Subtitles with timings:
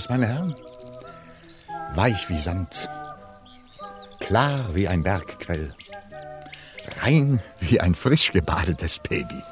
[0.00, 0.56] Was, meine Herren?
[1.94, 2.88] Weich wie Sand,
[4.18, 5.74] klar wie ein Bergquell,
[7.02, 9.42] rein wie ein frisch gebadetes Baby.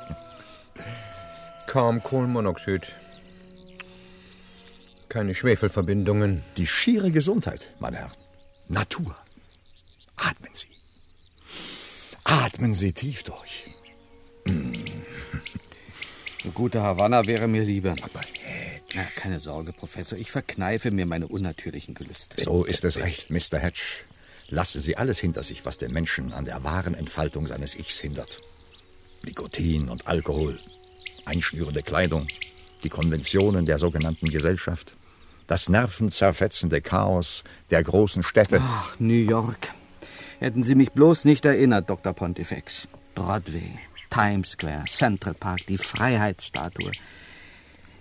[1.67, 2.95] Kaum Kohlenmonoxid.
[5.11, 6.43] Keine Schwefelverbindungen.
[6.57, 8.13] Die schiere Gesundheit, meine Herren.
[8.69, 9.15] Natur.
[10.17, 10.69] Atmen Sie.
[12.25, 13.67] Atmen Sie tief durch.
[14.47, 14.95] Eine
[16.55, 17.95] gute Havanna wäre mir lieber.
[18.01, 18.23] Aber
[18.99, 20.19] ja, keine Sorge, Professor.
[20.19, 22.43] Ich verkneife mir meine unnatürlichen Gelüste.
[22.43, 23.59] So ist es recht, Mr.
[23.59, 24.05] Hedge.
[24.49, 28.41] Lasse Sie alles hinter sich, was den Menschen an der wahren Entfaltung seines Ichs hindert.
[29.25, 30.59] Nikotin und Alkohol,
[31.25, 32.29] einschnürende Kleidung,
[32.83, 34.95] die Konventionen der sogenannten Gesellschaft,
[35.47, 38.61] das nervenzerfetzende Chaos der großen Städte.
[38.63, 39.73] Ach, New York.
[40.41, 42.13] Hätten Sie mich bloß nicht erinnert, Dr.
[42.13, 42.89] Pontifex.
[43.15, 43.79] Broadway,
[44.11, 46.93] Times Square, Central Park, die Freiheitsstatue.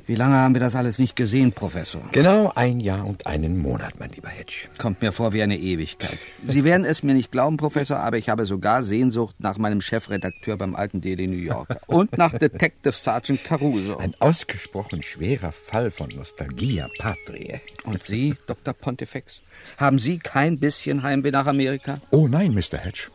[0.07, 2.01] Wie lange haben wir das alles nicht gesehen, Professor?
[2.13, 4.69] Genau ein Jahr und einen Monat, mein lieber Hedge.
[4.77, 6.17] Kommt mir vor wie eine Ewigkeit.
[6.45, 10.55] Sie werden es mir nicht glauben, Professor, aber ich habe sogar Sehnsucht nach meinem Chefredakteur
[10.55, 13.97] beim alten Daily New Yorker und nach Detective Sergeant Caruso.
[13.97, 17.59] Ein ausgesprochen schwerer Fall von Nostalgia Patrie.
[17.83, 18.73] Und Sie, Dr.
[18.73, 19.41] Pontifex?
[19.75, 21.95] Haben Sie kein bisschen Heimweh nach Amerika?
[22.11, 22.77] Oh nein, Mr.
[22.77, 23.09] Hedge.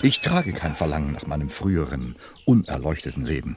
[0.00, 3.56] Ich trage kein Verlangen nach meinem früheren, unerleuchteten Leben.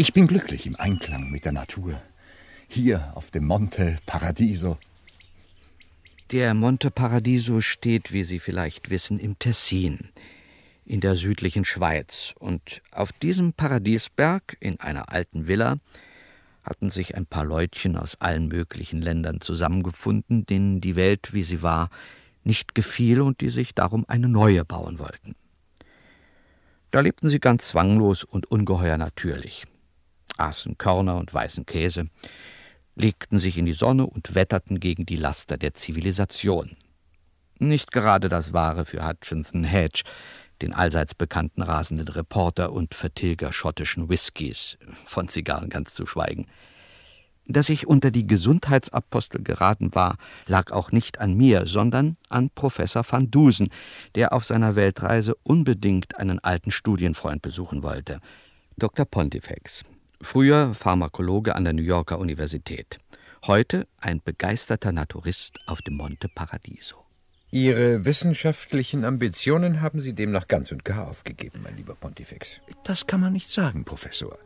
[0.00, 2.00] Ich bin glücklich im Einklang mit der Natur.
[2.68, 4.78] Hier auf dem Monte Paradiso.
[6.30, 10.08] Der Monte Paradiso steht, wie Sie vielleicht wissen, im Tessin,
[10.86, 12.32] in der südlichen Schweiz.
[12.38, 15.76] Und auf diesem Paradiesberg, in einer alten Villa,
[16.62, 21.60] hatten sich ein paar Leutchen aus allen möglichen Ländern zusammengefunden, denen die Welt, wie sie
[21.60, 21.90] war,
[22.42, 25.34] nicht gefiel und die sich darum eine neue bauen wollten.
[26.90, 29.66] Da lebten sie ganz zwanglos und ungeheuer natürlich
[30.40, 32.06] aßen Körner und weißen Käse,
[32.94, 36.76] legten sich in die Sonne und wetterten gegen die Laster der Zivilisation.
[37.58, 40.02] Nicht gerade das Wahre für Hutchinson Hedge,
[40.62, 46.46] den allseits bekannten rasenden Reporter und Vertilger schottischen Whiskys, von Zigarren ganz zu schweigen.
[47.46, 53.04] Dass ich unter die Gesundheitsapostel geraten war, lag auch nicht an mir, sondern an Professor
[53.08, 53.70] van Dusen,
[54.14, 58.20] der auf seiner Weltreise unbedingt einen alten Studienfreund besuchen wollte,
[58.76, 59.04] Dr.
[59.04, 59.84] Pontifex,
[60.22, 63.00] Früher Pharmakologe an der New Yorker Universität.
[63.46, 66.96] Heute ein begeisterter Naturist auf dem Monte Paradiso.
[67.50, 72.60] Ihre wissenschaftlichen Ambitionen haben Sie demnach ganz und gar aufgegeben, mein lieber Pontifex.
[72.84, 74.38] Das kann man nicht sagen, Professor.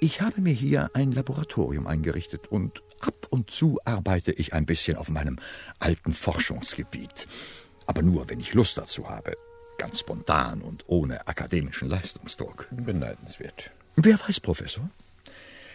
[0.00, 4.96] Ich habe mir hier ein Laboratorium eingerichtet und ab und zu arbeite ich ein bisschen
[4.96, 5.38] auf meinem
[5.78, 7.26] alten Forschungsgebiet.
[7.86, 9.32] Aber nur, wenn ich Lust dazu habe.
[9.78, 12.66] Ganz spontan und ohne akademischen Leistungsdruck.
[12.72, 13.70] Beneidenswert.
[13.96, 14.90] Wer weiß, Professor?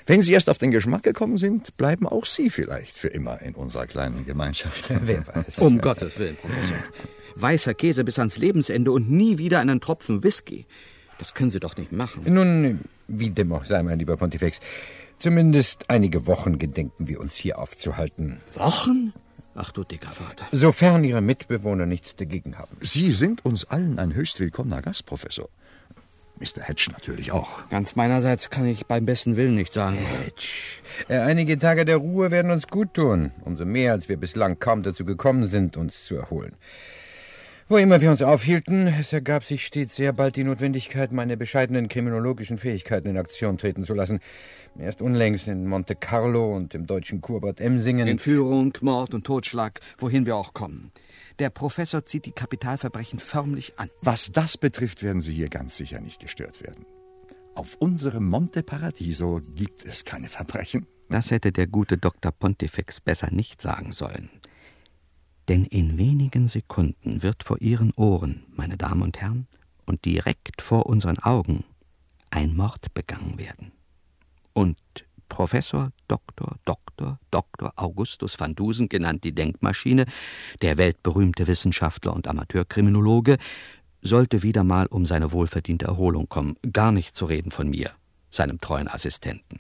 [0.08, 3.56] Wenn Sie erst auf den Geschmack gekommen sind, bleiben auch Sie vielleicht für immer in
[3.56, 4.86] unserer kleinen Gemeinschaft.
[5.02, 5.58] Wer weiß.
[5.58, 6.78] Um Gottes Willen, Professor.
[7.36, 10.68] Weißer Käse bis ans Lebensende und nie wieder einen Tropfen Whisky.
[11.18, 12.24] Das können Sie doch nicht machen.
[12.32, 14.60] Nun, wie dem auch sei, mein lieber Pontifex.
[15.18, 18.42] Zumindest einige Wochen gedenken wir uns hier aufzuhalten.
[18.54, 19.12] Wochen?
[19.56, 20.46] Ach du dicker Vater.
[20.52, 22.78] Sofern Ihre Mitbewohner nichts dagegen haben.
[22.82, 25.50] Sie sind uns allen ein höchst willkommener Gast, Professor.
[26.40, 26.64] Mr.
[26.64, 27.70] Hedge natürlich auch.
[27.70, 29.98] Ganz meinerseits kann ich beim besten Willen nicht sagen.
[29.98, 30.82] Hedge.
[31.08, 33.32] Äh, einige Tage der Ruhe werden uns gut tun.
[33.46, 36.56] Umso mehr, als wir bislang kaum dazu gekommen sind, uns zu erholen.
[37.68, 41.88] Wo immer wir uns aufhielten, es ergab sich stets sehr bald die Notwendigkeit, meine bescheidenen
[41.88, 44.20] kriminologischen Fähigkeiten in Aktion treten zu lassen.
[44.78, 48.08] Erst unlängst in Monte Carlo und im deutschen Kurbad Emsingen.
[48.08, 50.92] Entführung, Mord und Totschlag, wohin wir auch kommen.
[51.40, 53.90] Der Professor zieht die Kapitalverbrechen förmlich an.
[54.02, 56.86] Was das betrifft, werden Sie hier ganz sicher nicht gestört werden.
[57.56, 60.88] Auf unserem Monte Paradiso gibt es keine Verbrechen.
[61.10, 62.32] Das hätte der gute Dr.
[62.32, 64.30] Pontifex besser nicht sagen sollen.
[65.48, 69.48] Denn in wenigen Sekunden wird vor Ihren Ohren, meine Damen und Herren,
[69.86, 71.64] und direkt vor unseren Augen
[72.32, 73.72] ein Mord begangen werden.
[74.54, 74.78] Und
[75.30, 76.56] Professor Dr.
[76.66, 77.20] Dr.
[77.32, 77.74] Dr.
[77.76, 80.06] Augustus van Dusen, genannt die Denkmaschine,
[80.62, 83.38] der weltberühmte Wissenschaftler und Amateurkriminologe,
[84.02, 87.92] sollte wieder mal um seine wohlverdiente Erholung kommen, gar nicht zu reden von mir,
[88.30, 89.60] seinem treuen Assistenten.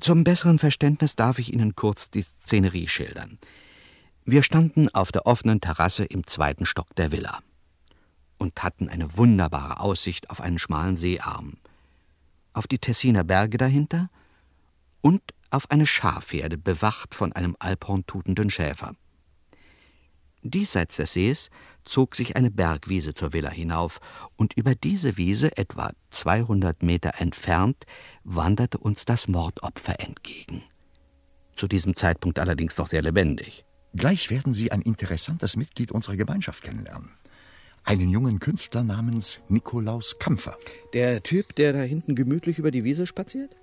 [0.00, 3.38] Zum besseren Verständnis darf ich Ihnen kurz die Szenerie schildern.
[4.24, 7.40] Wir standen auf der offenen Terrasse im zweiten Stock der Villa
[8.36, 11.54] und hatten eine wunderbare Aussicht auf einen schmalen Seearm,
[12.58, 14.10] auf die Tessiner Berge dahinter
[15.00, 18.94] und auf eine Schafherde, bewacht von einem alphorntutenden Schäfer.
[20.42, 21.50] Diesseits des Sees
[21.84, 24.00] zog sich eine Bergwiese zur Villa hinauf,
[24.36, 27.84] und über diese Wiese, etwa 200 Meter entfernt,
[28.24, 30.62] wanderte uns das Mordopfer entgegen.
[31.54, 33.64] Zu diesem Zeitpunkt allerdings noch sehr lebendig.
[33.94, 37.10] Gleich werden Sie ein interessantes Mitglied unserer Gemeinschaft kennenlernen.
[37.88, 40.54] Einen jungen Künstler namens Nikolaus Kampfer.
[40.92, 43.56] Der Typ, der da hinten gemütlich über die Wiese spaziert?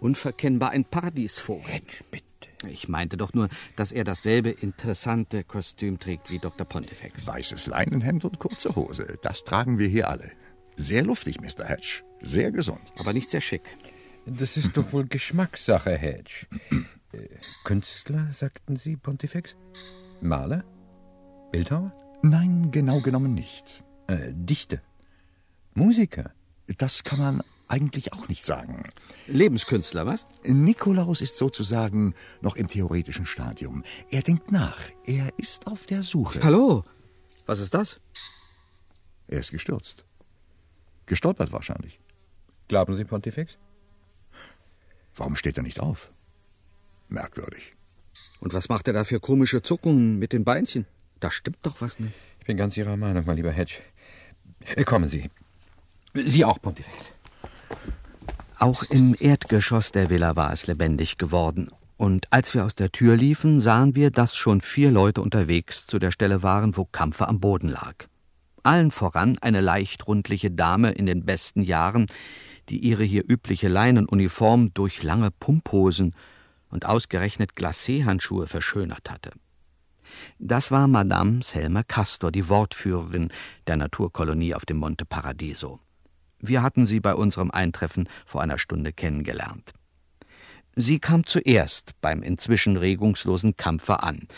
[0.00, 1.80] Unverkennbar ein Paradiesvogel.
[2.10, 2.68] Bitte.
[2.68, 6.66] Ich meinte doch nur, dass er dasselbe interessante Kostüm trägt wie Dr.
[6.66, 7.26] Pontifex.
[7.26, 9.16] Weißes Leinenhemd und kurze Hose.
[9.22, 10.30] Das tragen wir hier alle.
[10.76, 11.64] Sehr luftig, Mr.
[11.64, 12.02] Hedge.
[12.20, 12.92] Sehr gesund.
[12.98, 13.62] Aber nicht sehr schick.
[14.26, 16.46] Das ist doch wohl Geschmackssache, Hedge.
[17.12, 17.28] Äh,
[17.64, 19.56] Künstler, sagten Sie, Pontifex?
[20.20, 20.64] Maler?
[21.50, 21.96] Bildhauer?
[22.22, 23.84] Nein, genau genommen nicht.
[24.08, 24.78] Äh, Dichter?
[25.74, 26.32] Musiker?
[26.78, 28.82] Das kann man eigentlich auch nicht sagen.
[29.26, 30.24] Lebenskünstler, was?
[30.44, 33.84] Nikolaus ist sozusagen noch im theoretischen Stadium.
[34.10, 34.80] Er denkt nach.
[35.04, 36.42] Er ist auf der Suche.
[36.42, 36.84] Hallo?
[37.46, 38.00] Was ist das?
[39.28, 40.04] Er ist gestürzt.
[41.06, 42.00] Gestolpert wahrscheinlich.
[42.66, 43.56] Glauben Sie, Pontifex?
[45.14, 46.10] Warum steht er nicht auf?
[47.08, 47.74] Merkwürdig.
[48.40, 50.86] Und was macht er da für komische Zuckungen mit den Beinchen?
[51.20, 52.14] Da stimmt doch was nicht.
[52.40, 53.78] Ich bin ganz Ihrer Meinung, mein lieber Hedge.
[54.74, 55.30] Äh, Kommen Sie.
[56.14, 57.12] Sie auch, Pontifex.
[58.58, 61.68] Auch im Erdgeschoss der Villa war es lebendig geworden.
[61.96, 65.98] Und als wir aus der Tür liefen, sahen wir, dass schon vier Leute unterwegs zu
[65.98, 67.94] der Stelle waren, wo Kampfer am Boden lag.
[68.62, 72.06] Allen voran eine leicht rundliche Dame in den besten Jahren,
[72.68, 76.14] die ihre hier übliche Leinenuniform durch lange Pumphosen
[76.70, 79.32] und ausgerechnet Glacéhandschuhe verschönert hatte.
[80.38, 83.30] Das war Madame Selma Castor, die Wortführerin
[83.66, 85.78] der Naturkolonie auf dem Monte Paradiso.
[86.40, 89.72] Wir hatten sie bei unserem Eintreffen vor einer Stunde kennengelernt.
[90.76, 94.28] Sie kam zuerst beim inzwischen regungslosen Kampfer an,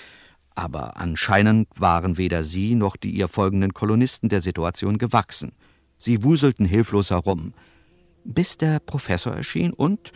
[0.55, 5.53] aber anscheinend waren weder sie noch die ihr folgenden Kolonisten der Situation gewachsen.
[5.99, 7.53] Sie wuselten hilflos herum,
[8.25, 10.13] bis der Professor erschien und,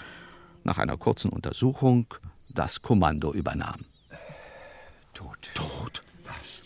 [0.62, 2.06] nach einer kurzen Untersuchung,
[2.48, 3.84] das Kommando übernahm.
[5.14, 5.50] Tot.
[5.54, 6.02] Tot.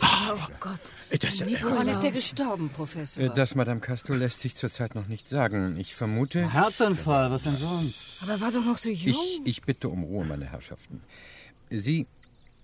[0.00, 0.80] Oh Gott.
[1.20, 3.22] Das, Woran ist er gestorben, Professor?
[3.24, 5.76] Äh, Das, Madame Castor, lässt sich zurzeit noch nicht sagen.
[5.78, 6.52] Ich vermute.
[6.52, 8.22] Herzinfarkt, was denn sonst?
[8.22, 9.16] Aber er war doch noch so jung.
[9.16, 11.02] Ich, ich bitte um Ruhe, meine Herrschaften.
[11.70, 12.06] Sie,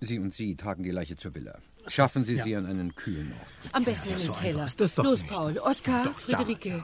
[0.00, 1.58] Sie und Sie tragen die Leiche zur Villa.
[1.88, 3.74] Schaffen Sie sie an einen kühlen Ort.
[3.74, 4.66] Am besten in den Keller.
[4.66, 5.32] ist das doch Los, nicht.
[5.32, 5.58] Paul.
[5.58, 6.82] Oskar, Friederike.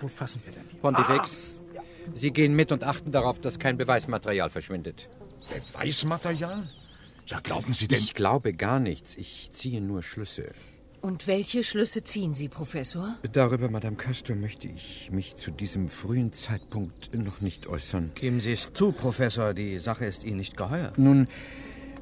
[0.00, 0.66] Wo fassen wir denn?
[0.80, 1.32] Pontifex,
[2.14, 5.06] Sie gehen mit und achten darauf, dass kein Beweismaterial verschwindet.
[5.52, 6.62] Beweismaterial?
[7.30, 8.00] Ja, glauben Sie denn?
[8.00, 9.16] Ich glaube gar nichts.
[9.16, 10.52] Ich ziehe nur Schlüsse.
[11.00, 13.16] Und welche Schlüsse ziehen Sie, Professor?
[13.32, 18.10] Darüber, Madame Castor, möchte ich mich zu diesem frühen Zeitpunkt noch nicht äußern.
[18.16, 20.92] Geben Sie es zu, Professor, die Sache ist Ihnen nicht geheuer.
[20.96, 21.28] Nun,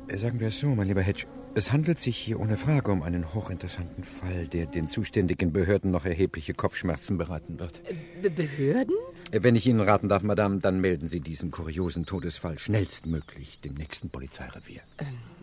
[0.08, 1.26] äh, sagen wir es so, mein lieber Hedge.
[1.58, 6.04] Es handelt sich hier ohne Frage um einen hochinteressanten Fall, der den zuständigen Behörden noch
[6.04, 7.82] erhebliche Kopfschmerzen bereiten wird.
[8.22, 8.94] Be Behörden?
[9.32, 13.74] Äh, Wenn ich Ihnen raten darf, Madame, dann melden Sie diesen kuriosen Todesfall schnellstmöglich dem
[13.74, 14.82] nächsten Polizeirevier.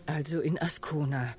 [0.05, 1.36] Also in Ascona.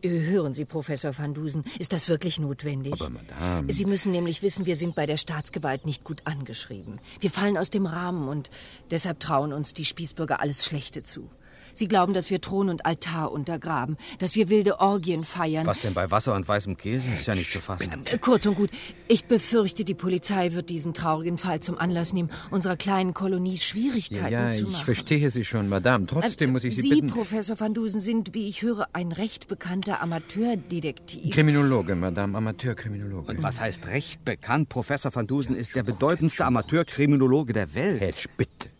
[0.00, 2.94] Äh, Hören Sie, Professor van Dusen, ist das wirklich notwendig?
[2.94, 7.00] Aber, Madame- Sie müssen nämlich wissen, wir sind bei der Staatsgewalt nicht gut angeschrieben.
[7.20, 8.48] Wir fallen aus dem Rahmen und
[8.90, 11.28] deshalb trauen uns die Spießbürger alles Schlechte zu.
[11.76, 15.66] Sie glauben, dass wir Thron und Altar untergraben, dass wir wilde Orgien feiern.
[15.66, 17.06] Was denn bei Wasser und weißem Käse?
[17.16, 17.90] Ist ja nicht zu fassen.
[18.06, 18.70] Äh, Kurz und gut,
[19.08, 23.60] ich befürchte, die Polizei wird diesen traurigen Fall zum Anlass nehmen, unserer kleinen Kolonie Ja,
[23.60, 24.84] Schwierigkeiten ja, zu ich machen.
[24.84, 26.06] verstehe Sie schon, Madame.
[26.06, 27.08] Trotzdem Äh, muss ich Sie, Sie, bitten...
[27.10, 31.34] Professor van Dusen, sind, wie ich höre, ein recht bekannter Amateurdetektiv.
[31.34, 33.32] Kriminologe, Madame, Amateurkriminologe.
[33.32, 34.68] Und was heißt recht bekannt?
[34.68, 38.00] Professor van Dusen ist der bedeutendste Amateurkriminologe der Welt.
[38.00, 38.70] Hedge, bitte.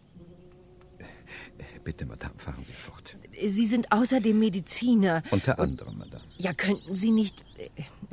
[1.86, 3.16] Bitte, Madame, fahren Sie fort.
[3.46, 5.22] Sie sind außerdem Mediziner.
[5.30, 6.24] Unter anderem, Madame.
[6.36, 7.68] Ja, könnten Sie nicht, äh,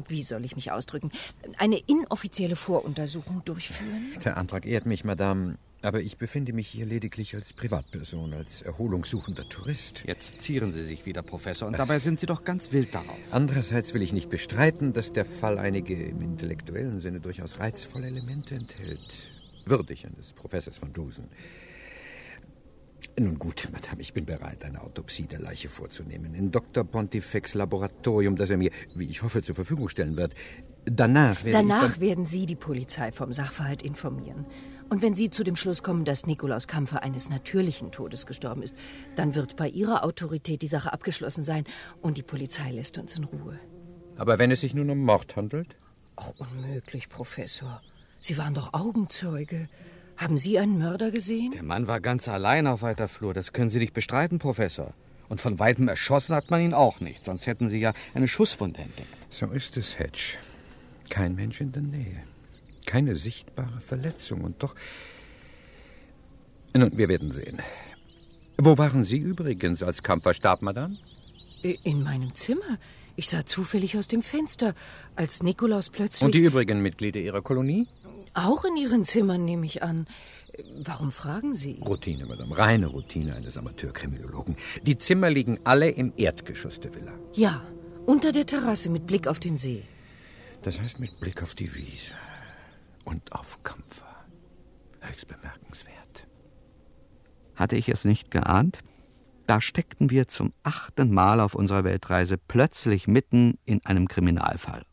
[0.07, 1.09] wie soll ich mich ausdrücken,
[1.57, 4.13] eine inoffizielle Voruntersuchung durchführen?
[4.23, 5.57] Der Antrag ehrt mich, Madame.
[5.81, 10.03] Aber ich befinde mich hier lediglich als Privatperson, als erholungssuchender Tourist.
[10.05, 13.17] Jetzt zieren Sie sich wieder, Professor, und dabei sind Sie doch ganz wild darauf.
[13.31, 18.53] Andererseits will ich nicht bestreiten, dass der Fall einige im intellektuellen Sinne durchaus reizvolle Elemente
[18.53, 18.99] enthält.
[19.65, 21.27] Würdig eines Professors von Dusen.
[23.19, 26.33] Nun gut, Madame, ich bin bereit, eine Autopsie der Leiche vorzunehmen.
[26.33, 26.83] In Dr.
[26.83, 30.33] Pontifex Laboratorium, das er mir, wie ich hoffe, zur Verfügung stellen wird.
[30.86, 34.45] Danach werde Danach ich werden Sie die Polizei vom Sachverhalt informieren.
[34.89, 38.75] Und wenn Sie zu dem Schluss kommen, dass Nikolaus Kampfer eines natürlichen Todes gestorben ist,
[39.15, 41.63] dann wird bei Ihrer Autorität die Sache abgeschlossen sein
[42.01, 43.60] und die Polizei lässt uns in Ruhe.
[44.15, 44.22] dann...
[44.22, 45.67] Aber wenn es sich nun um Mord handelt?
[46.15, 47.81] Ach, unmöglich, Professor.
[48.19, 49.67] Sie waren doch Augenzeuge.
[50.17, 51.51] Haben Sie einen Mörder gesehen?
[51.51, 54.93] Der Mann war ganz allein auf weiter Flur, das können Sie nicht bestreiten, Professor.
[55.29, 58.82] Und von weitem erschossen hat man ihn auch nicht, sonst hätten Sie ja eine Schusswunde
[58.82, 59.10] entdeckt.
[59.29, 60.38] So ist es, Hedge.
[61.10, 62.22] Kein Mensch in der Nähe.
[62.86, 64.75] Keine sichtbare Verletzung und doch.
[66.75, 67.62] Nun, wir werden sehen.
[68.58, 70.96] Wo waren Sie übrigens, als Kampfer starb, Madame?
[71.62, 72.77] In meinem Zimmer.
[73.15, 74.74] Ich sah zufällig aus dem Fenster,
[75.15, 76.24] als Nikolaus plötzlich.
[76.24, 77.88] Und die übrigen Mitglieder Ihrer Kolonie?
[78.33, 80.07] Auch in Ihren Zimmern, nehme ich an.
[80.85, 81.81] Warum fragen Sie?
[81.85, 82.57] Routine, Madame.
[82.57, 84.55] Reine Routine eines Amateurkriminologen.
[84.83, 87.13] Die Zimmer liegen alle im Erdgeschoss der Villa.
[87.33, 87.61] Ja,
[88.05, 89.83] unter der Terrasse mit Blick auf den See.
[90.63, 92.13] Das heißt mit Blick auf die Wiese
[93.05, 94.25] und auf Kampfer.
[95.01, 96.27] Höchst bemerkenswert.
[97.55, 98.79] Hatte ich es nicht geahnt?
[99.47, 104.85] Da steckten wir zum achten Mal auf unserer Weltreise plötzlich mitten in einem Kriminalfall.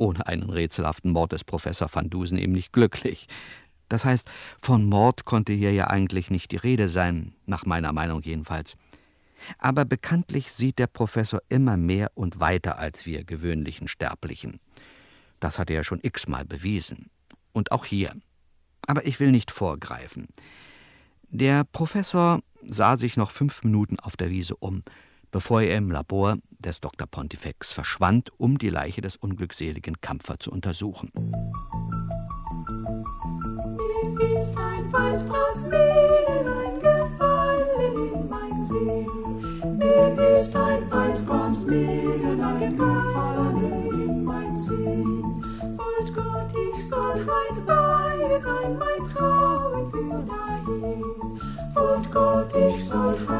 [0.00, 3.28] Ohne einen rätselhaften Mord ist Professor van Dusen eben nicht glücklich.
[3.90, 4.30] Das heißt,
[4.62, 8.78] von Mord konnte hier ja eigentlich nicht die Rede sein, nach meiner Meinung jedenfalls.
[9.58, 14.58] Aber bekanntlich sieht der Professor immer mehr und weiter als wir gewöhnlichen Sterblichen.
[15.38, 17.10] Das hat er ja schon x-mal bewiesen.
[17.52, 18.14] Und auch hier.
[18.86, 20.28] Aber ich will nicht vorgreifen.
[21.28, 24.82] Der Professor sah sich noch fünf Minuten auf der Wiese um,
[25.30, 27.06] bevor er im Labor des Dr.
[27.06, 31.10] Pontifex verschwand, um die Leiche des unglückseligen Kampfer zu untersuchen.
[34.14, 39.78] Mir ist ein Weißbraunsmädelein gefallen in mein Sinn.
[39.78, 45.44] Mir ist ein Weißbraunsmädelein gefallen in mein Sinn.
[45.76, 51.04] Wollt Gott, ich soll heut bei sein, mein Traum für dahin.
[51.74, 53.39] Wollt Gott, ich soll heut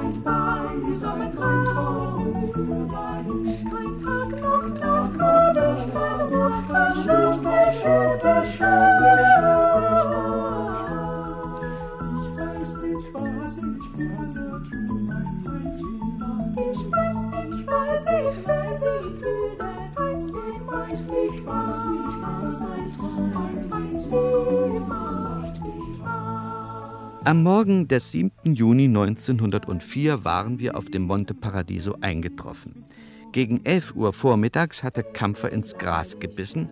[27.30, 28.32] Am Morgen des 7.
[28.56, 32.84] Juni 1904 waren wir auf dem Monte Paradiso eingetroffen.
[33.30, 36.70] Gegen 11 Uhr vormittags hatte Kampfer ins Gras gebissen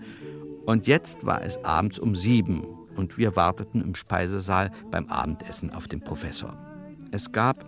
[0.66, 5.86] und jetzt war es abends um sieben und wir warteten im Speisesaal beim Abendessen auf
[5.86, 6.58] den Professor.
[7.12, 7.64] Es gab,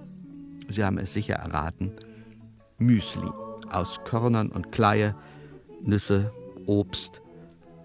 [0.68, 1.92] Sie haben es sicher erraten,
[2.78, 3.30] Müsli
[3.70, 5.14] aus Körnern und Kleie,
[5.80, 6.32] Nüsse,
[6.66, 7.22] Obst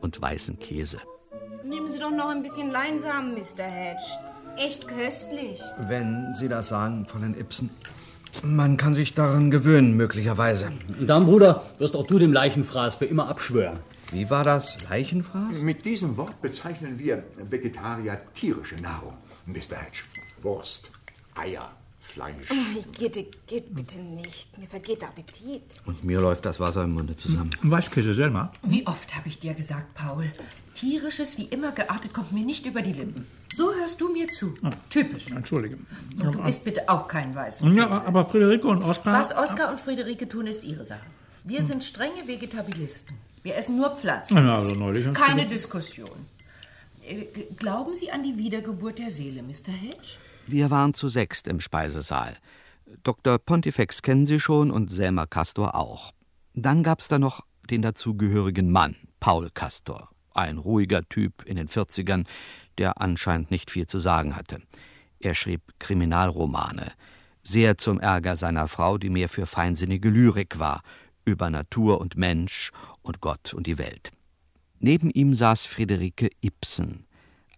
[0.01, 0.97] und weißen Käse.
[1.63, 3.65] Nehmen Sie doch noch ein bisschen Leinsamen, Mr.
[3.65, 4.24] Hedge.
[4.57, 5.61] Echt köstlich.
[5.87, 7.69] Wenn Sie das sagen, Fräulein Ibsen.
[8.43, 10.71] Man kann sich daran gewöhnen, möglicherweise.
[10.99, 13.79] Dann, Bruder, wirst auch du dem Leichenfraß für immer abschwören.
[14.11, 14.77] Wie war das?
[14.89, 15.57] Leichenfraß?
[15.61, 19.77] Mit diesem Wort bezeichnen wir Vegetarier tierische Nahrung, Mr.
[19.77, 20.03] Hedge.
[20.41, 20.91] Wurst,
[21.35, 21.71] Eier,
[22.07, 22.47] Fleisch.
[22.97, 24.57] Geht, geht bitte nicht.
[24.57, 25.61] Mir vergeht der Appetit.
[25.85, 27.49] Und mir läuft das Wasser im Munde zusammen.
[27.61, 28.51] Weißkäse, Selma.
[28.63, 30.31] Wie oft habe ich dir gesagt, Paul?
[30.75, 33.25] Tierisches, wie immer geartet, kommt mir nicht über die Lippen.
[33.53, 34.53] So hörst du mir zu.
[34.89, 35.27] Typisch.
[35.31, 35.77] Entschuldige.
[36.21, 38.07] Und du isst bitte auch keinen weißen Ja, Käse.
[38.07, 39.19] aber Friederike und Oskar.
[39.19, 41.05] Was Oskar und Friederike tun, ist ihre Sache.
[41.43, 43.15] Wir sind strenge Vegetabilisten.
[43.43, 44.37] Wir essen nur Pflanzen.
[44.37, 46.09] Ja, also neulich Keine Diskussion.
[47.07, 47.25] Äh,
[47.57, 49.71] Glauben Sie an die Wiedergeburt der Seele, Mr.
[49.71, 50.17] Hedge?
[50.47, 52.37] Wir waren zu sechst im Speisesaal.
[53.03, 53.39] Dr.
[53.39, 56.11] Pontifex kennen Sie schon und Selma Castor auch.
[56.53, 60.09] Dann gab's da noch den dazugehörigen Mann, Paul Castor.
[60.33, 62.25] Ein ruhiger Typ in den 40ern,
[62.77, 64.61] der anscheinend nicht viel zu sagen hatte.
[65.19, 66.91] Er schrieb Kriminalromane,
[67.41, 70.81] sehr zum Ärger seiner Frau, die mehr für feinsinnige Lyrik war,
[71.25, 72.71] über Natur und Mensch
[73.01, 74.11] und Gott und die Welt.
[74.79, 77.07] Neben ihm saß Friederike Ibsen,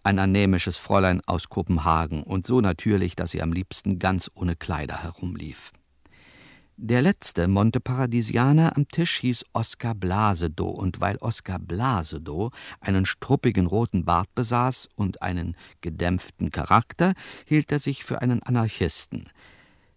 [0.08, 5.04] ein anämisches Fräulein aus Kopenhagen und so natürlich, dass sie am liebsten ganz ohne Kleider
[5.04, 5.74] herumlief.
[6.78, 14.06] Der letzte Monteparadisianer am Tisch hieß Oskar Blasedow, und weil Oskar Blasedow einen struppigen roten
[14.06, 17.14] Bart besaß und einen gedämpften Charakter,
[17.46, 19.30] hielt er sich für einen Anarchisten.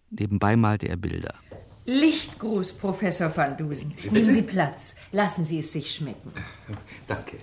[0.09, 1.35] Nebenbei malte er Bilder.
[1.85, 3.93] Lichtgruß, Professor van Dusen.
[4.11, 4.93] Nehmen Sie Platz.
[5.13, 6.33] Lassen Sie es sich schmecken.
[7.07, 7.37] Danke.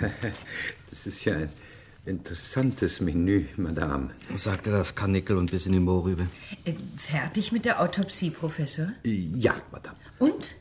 [0.90, 1.50] Das ist ja ein
[2.04, 4.10] interessantes Menü, Madame.
[4.34, 6.26] Sagte das Karnickel und bis in die Mohrrübe.
[6.64, 8.88] Äh, fertig mit der Autopsie, Professor?
[9.04, 9.96] Ja, Madame.
[10.18, 10.56] Und?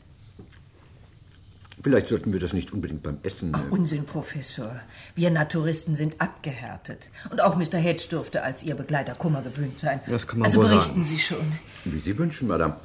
[1.81, 3.51] Vielleicht sollten wir das nicht unbedingt beim Essen.
[3.53, 4.81] Ach, Unsinn, Professor.
[5.15, 7.09] Wir Naturisten sind abgehärtet.
[7.31, 7.77] Und auch Mr.
[7.77, 10.01] Hedge dürfte als Ihr Begleiter Kummer gewöhnt sein.
[10.07, 11.05] Das kann man also wohl berichten sagen.
[11.05, 11.53] Sie schon.
[11.85, 12.75] Wie Sie wünschen, Madame.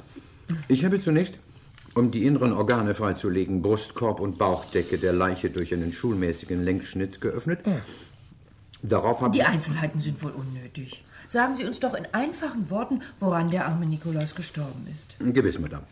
[0.69, 1.33] Ich habe zunächst,
[1.95, 7.59] um die inneren Organe freizulegen, Brustkorb und Bauchdecke der Leiche durch einen schulmäßigen Längsschnitt geöffnet.
[8.83, 9.43] Darauf habe Die.
[9.43, 11.03] Einzelheiten sind wohl unnötig.
[11.27, 15.15] Sagen Sie uns doch in einfachen Worten, woran der arme Nikolaus gestorben ist.
[15.19, 15.83] Gewiss, Madame.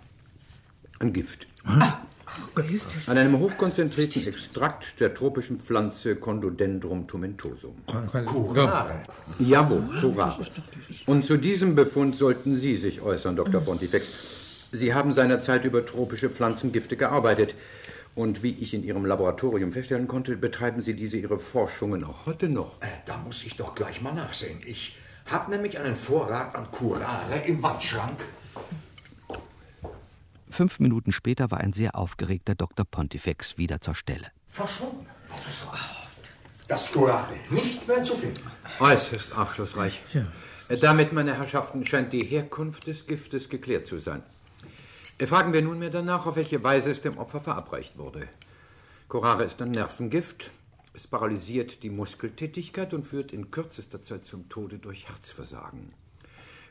[1.00, 1.48] Ein Gift.
[1.66, 7.76] An einem hochkonzentrierten Extrakt der tropischen Pflanze Condodendrum tomentosum.
[7.86, 9.04] Curare.
[9.40, 10.42] Jawohl, Curare.
[11.06, 13.62] Und zu diesem Befund sollten Sie sich äußern, Dr.
[13.62, 14.08] Pontifex.
[14.76, 17.54] Sie haben seinerzeit über tropische Pflanzengifte gearbeitet.
[18.16, 22.50] Und wie ich in Ihrem Laboratorium feststellen konnte, betreiben Sie diese Ihre Forschungen auch heute
[22.50, 22.82] noch.
[22.82, 24.60] Äh, Da muss ich doch gleich mal nachsehen.
[24.66, 28.20] Ich habe nämlich einen Vorrat an Curare im Wandschrank.
[30.50, 32.86] Fünf Minuten später war ein sehr aufgeregter Dr.
[32.86, 34.28] Pontifex wieder zur Stelle.
[34.48, 35.74] Verschwunden, Professor.
[36.68, 38.42] Das Curare nicht mehr zu finden.
[38.80, 40.02] Äußerst aufschlussreich.
[40.70, 44.24] Äh, Damit, meine Herrschaften, scheint die Herkunft des Giftes geklärt zu sein.
[45.18, 48.28] Äh, Fragen wir nunmehr danach, auf welche Weise es dem Opfer verabreicht wurde.
[49.08, 50.52] Curare ist ein Nervengift.
[50.94, 55.94] Es paralysiert die Muskeltätigkeit und führt in kürzester Zeit zum Tode durch Herzversagen.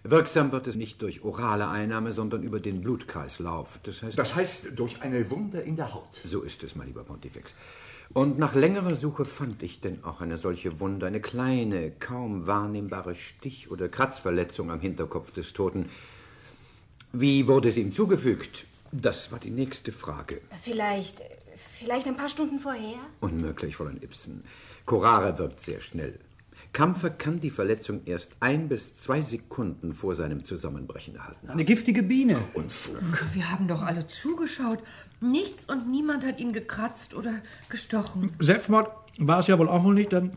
[0.04, 3.78] Wirksam wird es nicht durch orale Einnahme, sondern über den Blutkreislauf.
[3.84, 6.20] Das heißt, Das heißt, durch eine Wunde in der Haut.
[6.24, 7.54] so ist es, mein lieber Pontifex.
[8.12, 13.14] Und nach längerer Suche fand ich denn auch eine solche Wunde, eine kleine, kaum wahrnehmbare
[13.14, 15.88] Stich- oder Kratzverletzung am Hinterkopf des Toten.
[17.12, 18.66] Wie wurde sie ihm zugefügt?
[18.90, 20.40] Das war die nächste Frage.
[20.62, 21.20] Vielleicht,
[21.74, 22.98] vielleicht ein paar Stunden vorher?
[23.20, 24.42] Unmöglich, Fräulein Ibsen.
[24.86, 26.18] Curare wirkt sehr schnell.
[26.72, 31.50] Kampfer kann die Verletzung erst ein bis zwei Sekunden vor seinem Zusammenbrechen erhalten.
[31.50, 32.36] Eine giftige Biene.
[33.34, 34.78] Wir haben doch alle zugeschaut.
[35.20, 37.34] Nichts und niemand hat ihn gekratzt oder
[37.68, 38.32] gestochen.
[38.38, 40.32] Selbstmord war es ja wohl auch wohl nicht, denn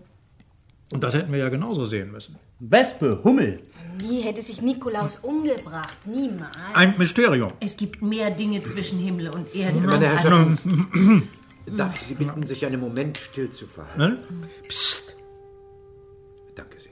[0.91, 2.35] und das hätten wir ja genauso sehen müssen.
[2.59, 3.59] Wespe, Hummel.
[4.01, 5.95] Nie hätte sich Nikolaus umgebracht.
[6.05, 6.55] Niemals.
[6.73, 7.51] Ein Mysterium.
[7.59, 9.79] Es gibt mehr Dinge zwischen Himmel und Erde.
[9.79, 11.29] Meine als- Herrschaften,
[11.77, 14.39] darf ich Sie bitten, sich einen Moment still zu verhalten?
[14.41, 14.49] Ne?
[14.67, 15.15] Psst.
[16.55, 16.91] Danke sehr.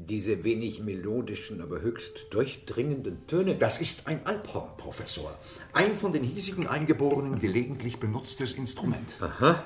[0.00, 3.56] Diese wenig melodischen, aber höchst durchdringenden Töne.
[3.56, 5.36] Das ist ein Alphorn, Professor.
[5.72, 9.16] Ein von den hiesigen Eingeborenen gelegentlich benutztes Instrument.
[9.20, 9.64] Aha.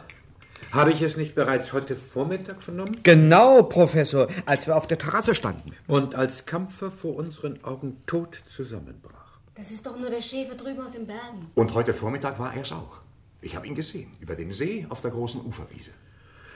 [0.70, 2.98] Habe ich es nicht bereits heute Vormittag vernommen?
[3.02, 5.72] Genau, Professor, als wir auf der Terrasse standen.
[5.86, 9.40] Und als Kampfer vor unseren Augen tot zusammenbrach.
[9.54, 11.50] Das ist doch nur der Schäfer drüben aus den Bergen.
[11.54, 13.00] Und heute Vormittag war er es auch.
[13.40, 15.90] Ich habe ihn gesehen, über dem See auf der großen Uferwiese.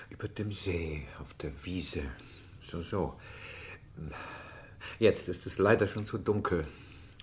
[0.09, 2.03] Über dem See, auf der Wiese.
[2.71, 3.15] So, so.
[4.99, 6.67] Jetzt ist es leider schon zu dunkel.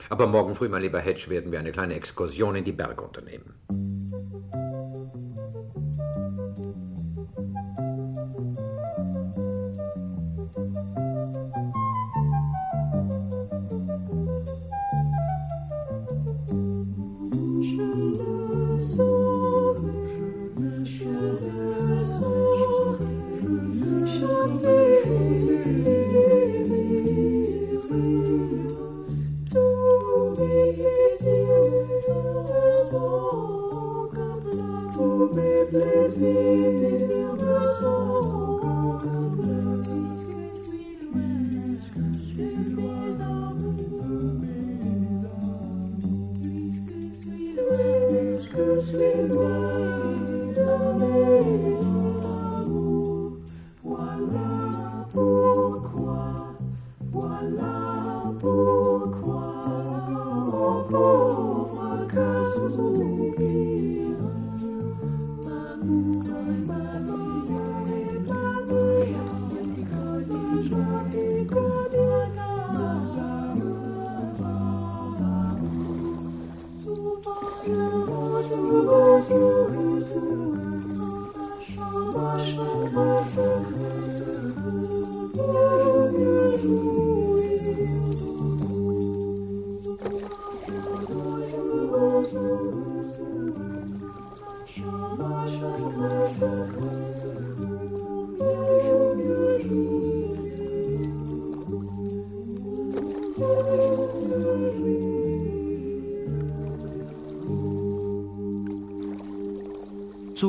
[0.09, 3.53] Aber morgen früh, mein lieber Hedge, werden wir eine kleine Exkursion in die Berge unternehmen.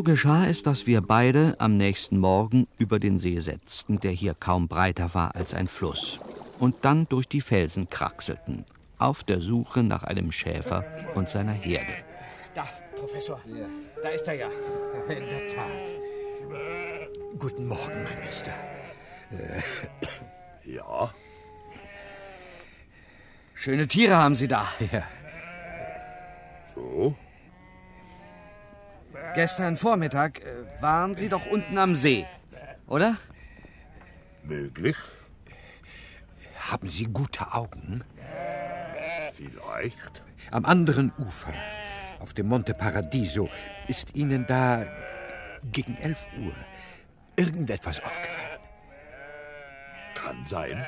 [0.05, 4.69] Geschah es, dass wir beide am nächsten Morgen über den See setzten, der hier kaum
[4.69, 6.21] breiter war als ein Fluss,
[6.61, 8.65] und dann durch die Felsen kraxelten,
[8.99, 11.93] auf der Suche nach einem Schäfer und seiner Herde.
[12.55, 13.41] Da, Professor.
[14.03, 14.49] Da ist er ja.
[15.09, 15.95] In der Tat.
[17.39, 18.53] Guten Morgen, mein Bester.
[20.65, 21.13] Ja?
[23.55, 24.67] Schöne Tiere haben Sie da.
[24.93, 25.03] Ja.
[26.75, 27.17] So?
[29.33, 32.27] Gestern Vormittag äh, waren Sie doch unten am See,
[32.87, 33.17] oder?
[34.43, 34.97] Möglich?
[36.71, 38.05] Haben Sie gute Augen?
[39.37, 40.23] Vielleicht.
[40.51, 41.53] Am anderen Ufer,
[42.21, 43.49] auf dem Monte Paradiso,
[43.89, 44.87] ist Ihnen da
[45.73, 46.55] gegen 11 Uhr
[47.37, 48.61] irgendetwas aufgefallen?
[50.15, 50.87] Kann sein.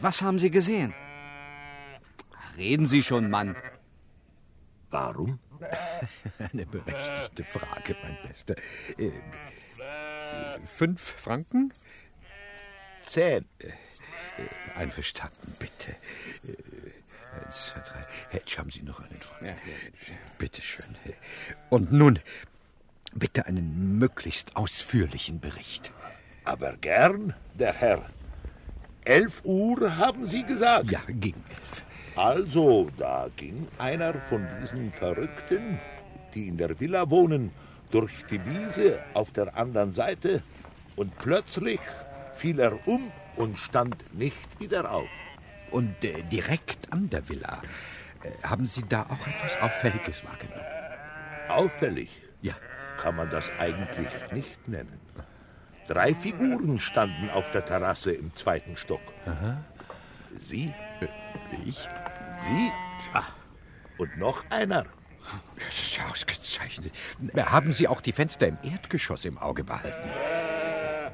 [0.00, 0.94] Was haben Sie gesehen?
[2.56, 3.56] Reden Sie schon, Mann.
[4.90, 5.40] Warum?
[6.52, 8.54] Eine berechtigte Frage, mein Bester.
[8.98, 9.10] Äh,
[10.66, 11.72] fünf Franken?
[13.04, 13.44] Zehn.
[13.58, 13.68] Äh,
[14.76, 15.92] einverstanden, bitte.
[16.46, 18.00] Äh, eins, zwei, drei.
[18.30, 19.48] Hedge, haben Sie noch einen Franken?
[19.48, 19.54] Ja,
[20.38, 20.86] Bitte schön.
[21.70, 22.18] Und nun,
[23.14, 25.92] bitte einen möglichst ausführlichen Bericht.
[26.44, 28.10] Aber gern, der Herr.
[29.04, 30.90] Elf Uhr haben Sie gesagt?
[30.90, 31.84] Ja, gegen elf.
[32.16, 35.80] Also, da ging einer von diesen Verrückten,
[36.34, 37.50] die in der Villa wohnen,
[37.90, 40.42] durch die Wiese auf der anderen Seite
[40.96, 41.80] und plötzlich
[42.34, 45.08] fiel er um und stand nicht wieder auf.
[45.70, 47.62] Und äh, direkt an der Villa.
[48.22, 50.64] Äh, haben Sie da auch etwas Auffälliges wahrgenommen?
[51.48, 52.10] Auffällig?
[52.42, 52.54] Ja.
[52.96, 55.00] Kann man das eigentlich nicht nennen.
[55.88, 59.02] Drei Figuren standen auf der Terrasse im zweiten Stock.
[59.26, 59.62] Aha.
[60.40, 60.72] Sie?
[61.66, 61.88] Ich?
[62.48, 62.72] Sie?
[63.12, 63.34] Ach.
[63.98, 64.84] Und noch einer.
[65.56, 66.92] Das ist ja ausgezeichnet.
[67.36, 70.10] Haben Sie auch die Fenster im Erdgeschoss im Auge behalten?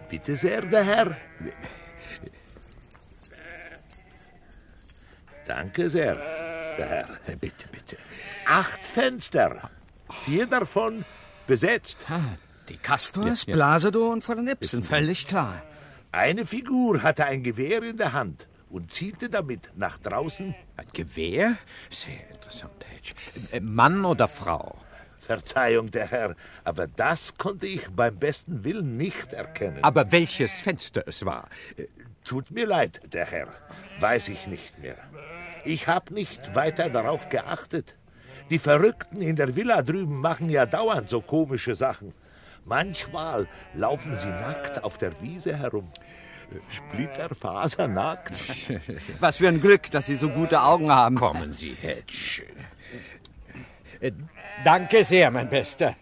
[0.08, 1.16] Bitte sehr, der Herr.
[5.46, 6.16] Danke sehr,
[6.76, 7.08] der Herr.
[7.36, 7.96] Bitte, bitte.
[8.46, 9.70] Acht Fenster.
[10.24, 11.04] Vier davon
[11.46, 11.98] besetzt.
[12.08, 12.36] Ah,
[12.68, 13.54] die Castors, ja, ja.
[13.54, 15.62] Blasedo und Vollenipsen, sind völlig klar.
[16.12, 20.54] Eine Figur hatte ein Gewehr in der Hand und zielte damit nach draußen.
[20.76, 21.56] Ein Gewehr?
[21.90, 23.60] Sehr interessant, Hedge.
[23.60, 24.76] Mann oder Frau?
[25.18, 29.78] Verzeihung, der Herr, aber das konnte ich beim besten Willen nicht erkennen.
[29.82, 31.48] Aber welches Fenster es war?
[32.24, 33.48] Tut mir leid, der Herr,
[34.00, 34.96] weiß ich nicht mehr.
[35.64, 37.96] Ich habe nicht weiter darauf geachtet.
[38.50, 42.12] Die Verrückten in der Villa drüben machen ja dauernd so komische Sachen.
[42.64, 45.92] Manchmal laufen sie nackt auf der Wiese herum.
[46.70, 48.32] Splitterfasernackt.
[49.20, 51.16] Was für ein Glück, dass Sie so gute Augen haben.
[51.16, 52.44] Kommen Sie, Hedge.
[54.00, 54.12] Äh,
[54.64, 55.96] danke sehr, mein Bester.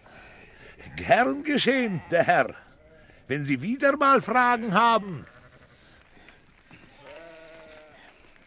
[0.95, 2.55] Gern geschehen, der Herr.
[3.27, 5.25] Wenn Sie wieder mal Fragen haben.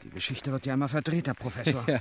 [0.03, 1.85] Die Geschichte wird ja immer verdreht, Herr Professor.
[1.89, 2.01] Ja.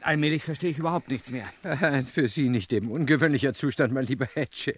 [0.00, 1.46] Allmählich verstehe ich überhaupt nichts mehr.
[2.12, 4.74] Für Sie nicht eben ungewöhnlicher Zustand, mein lieber Hedge.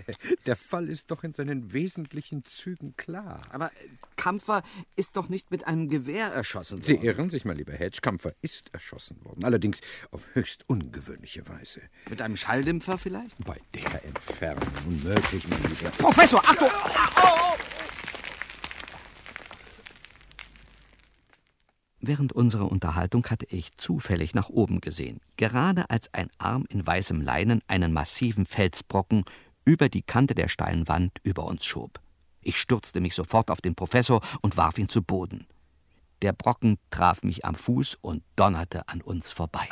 [0.46, 3.42] Der Fall ist doch in seinen wesentlichen Zügen klar.
[3.50, 3.70] Aber
[4.16, 4.62] Kampfer
[4.96, 6.84] ist doch nicht mit einem Gewehr erschossen worden.
[6.84, 7.98] Sie irren sich, mein lieber Hedge.
[8.00, 9.44] Kampfer ist erschossen worden.
[9.44, 9.80] Allerdings
[10.10, 11.80] auf höchst ungewöhnliche Weise.
[12.10, 13.36] Mit einem Schalldämpfer vielleicht?
[13.44, 15.90] Bei der Entfernung unmöglich, mein lieber.
[15.98, 16.70] Professor, Achtung!
[17.16, 17.65] Oh!
[22.00, 27.20] Während unserer Unterhaltung hatte ich zufällig nach oben gesehen, gerade als ein Arm in weißem
[27.20, 29.24] Leinen einen massiven Felsbrocken
[29.64, 32.00] über die Kante der steilen Wand über uns schob.
[32.42, 35.46] Ich stürzte mich sofort auf den Professor und warf ihn zu Boden.
[36.22, 39.68] Der Brocken traf mich am Fuß und donnerte an uns vorbei.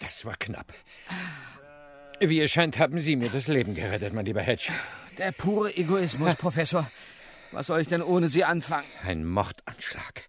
[0.00, 0.72] Das war knapp.
[2.20, 4.70] Wie es scheint, haben Sie mir das Leben gerettet, mein lieber Hedge.
[5.18, 6.90] Der pure Egoismus, Professor.
[7.54, 8.88] Was soll ich denn ohne Sie anfangen?
[9.04, 10.24] Ein Mordanschlag.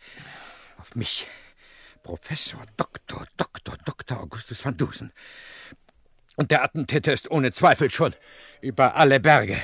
[0.77, 1.25] Auf mich.
[2.03, 3.25] Professor Dr.
[3.35, 3.77] Dr.
[3.83, 4.21] Dr.
[4.21, 5.11] Augustus van Dusen.
[6.35, 8.13] Und der Attentäter ist ohne Zweifel schon
[8.61, 9.57] über alle Berge.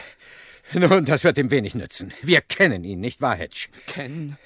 [0.74, 2.12] Nun, das wird ihm wenig nützen.
[2.24, 3.68] Wir kennen ihn, nicht wahr, Hedge?
[3.86, 4.40] Kennen?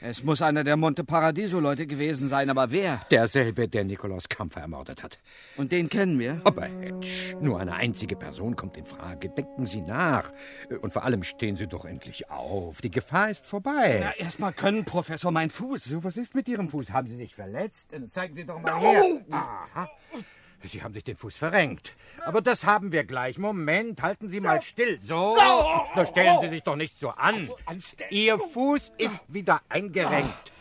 [0.00, 3.00] Es muss einer der Monte Paradiso-Leute gewesen sein, aber wer?
[3.10, 5.18] Derselbe, der Nikolaus Kampfer ermordet hat.
[5.56, 6.40] Und den kennen wir?
[6.44, 9.28] Aber Hedge, nur eine einzige Person kommt in Frage.
[9.28, 10.30] Denken Sie nach.
[10.82, 12.80] Und vor allem stehen Sie doch endlich auf.
[12.80, 13.98] Die Gefahr ist vorbei.
[14.00, 15.82] Na, erst mal können, Professor, mein Fuß.
[15.82, 16.92] So, was ist mit Ihrem Fuß?
[16.92, 17.88] Haben Sie sich verletzt?
[17.90, 19.20] Dann zeigen Sie doch mal her.
[19.30, 19.88] Aha.
[20.64, 21.94] Sie haben sich den Fuß verrenkt.
[22.24, 23.38] Aber das haben wir gleich.
[23.38, 24.98] Moment, halten Sie mal still.
[25.02, 25.36] So.
[25.94, 27.48] Da stellen Sie sich doch nicht so an.
[28.10, 30.52] Ihr Fuß ist wieder eingerenkt.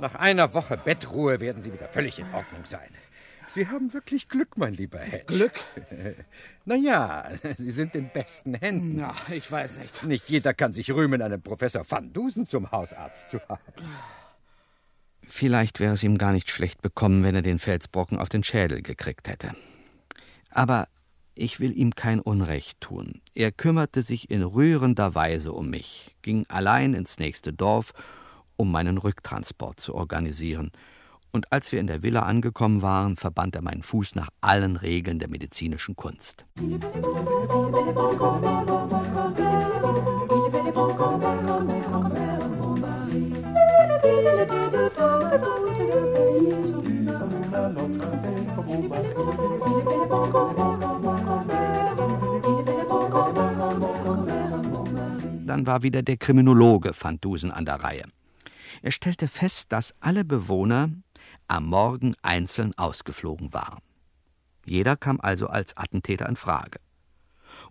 [0.00, 2.88] Nach einer Woche Bettruhe werden Sie wieder völlig in Ordnung sein.
[3.48, 5.26] Sie haben wirklich Glück, mein lieber Hedge.
[5.26, 5.52] Glück?
[6.64, 8.96] naja, Sie sind in besten Händen.
[8.96, 10.02] Na, ich weiß nicht.
[10.02, 13.60] Nicht jeder kann sich rühmen, einen Professor Van Dusen zum Hausarzt zu haben.
[15.28, 18.82] Vielleicht wäre es ihm gar nicht schlecht bekommen, wenn er den Felsbrocken auf den Schädel
[18.82, 19.52] gekriegt hätte.
[20.50, 20.88] Aber
[21.34, 23.20] ich will ihm kein Unrecht tun.
[23.34, 27.92] Er kümmerte sich in rührender Weise um mich, ging allein ins nächste Dorf,
[28.56, 30.70] um meinen Rücktransport zu organisieren.
[31.32, 35.18] Und als wir in der Villa angekommen waren, verband er meinen Fuß nach allen Regeln
[35.18, 36.44] der medizinischen Kunst.
[55.46, 58.04] Dann war wieder der Kriminologe Van Dusen an der Reihe.
[58.82, 60.90] Er stellte fest, dass alle Bewohner
[61.46, 63.80] am Morgen einzeln ausgeflogen waren.
[64.66, 66.80] Jeder kam also als Attentäter in Frage.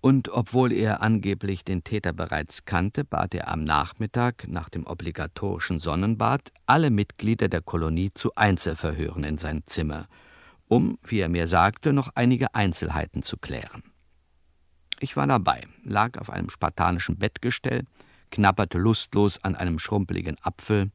[0.03, 5.79] Und obwohl er angeblich den Täter bereits kannte, bat er am Nachmittag nach dem obligatorischen
[5.79, 10.09] Sonnenbad alle Mitglieder der Kolonie zu Einzelverhören in sein Zimmer,
[10.67, 13.81] um, wie er mir sagte, noch einige Einzelheiten zu klären.
[14.99, 17.85] Ich war dabei, lag auf einem spartanischen Bettgestell,
[18.29, 20.91] knabberte lustlos an einem schrumpeligen Apfel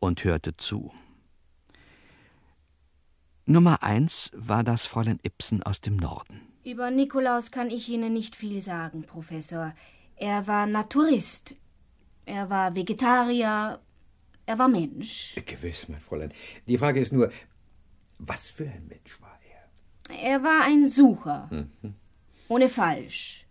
[0.00, 0.94] und hörte zu.
[3.44, 6.53] Nummer eins war das Fräulein Ibsen aus dem Norden.
[6.64, 9.74] Über Nikolaus kann ich Ihnen nicht viel sagen, Professor.
[10.16, 11.54] Er war Naturist.
[12.24, 13.78] Er war Vegetarier.
[14.46, 15.34] Er war Mensch.
[15.44, 16.32] Gewiss, mein Fräulein.
[16.66, 17.30] Die Frage ist nur,
[18.18, 20.30] was für ein Mensch war er?
[20.32, 21.50] Er war ein Sucher.
[21.50, 21.94] Mhm.
[22.48, 23.46] Ohne Falsch.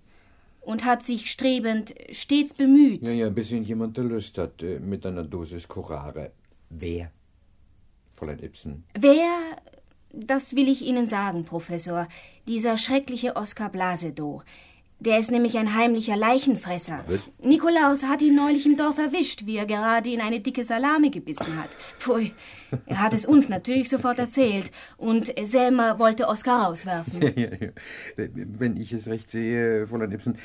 [0.61, 3.07] Und hat sich strebend stets bemüht.
[3.07, 6.31] Ja, ja, bis ihn jemand erlöst hat äh, mit einer Dosis Curare.
[6.69, 7.11] Wer?
[8.13, 8.85] Fräulein Ibsen.
[8.97, 9.37] Wer,
[10.13, 12.07] das will ich Ihnen sagen, Professor,
[12.47, 14.43] dieser schreckliche Oskar Blasedow.
[14.99, 17.03] Der ist nämlich ein heimlicher Leichenfresser.
[17.07, 17.29] Was?
[17.41, 21.57] Nikolaus hat ihn neulich im Dorf erwischt, wie er gerade in eine dicke Salami gebissen
[21.57, 21.71] hat.
[21.99, 22.33] Pfui,
[22.85, 24.71] er hat es uns natürlich sofort erzählt.
[24.95, 27.21] Und Selma wollte Oskar rauswerfen.
[27.21, 27.69] Ja, ja, ja.
[28.15, 30.37] Wenn ich es recht sehe, Fräulein Ibsen,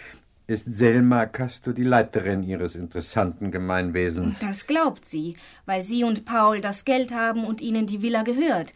[0.48, 4.38] ist Selma Castor die Leiterin Ihres interessanten Gemeinwesens.
[4.40, 8.72] Das glaubt sie, weil sie und Paul das Geld haben und ihnen die Villa gehört.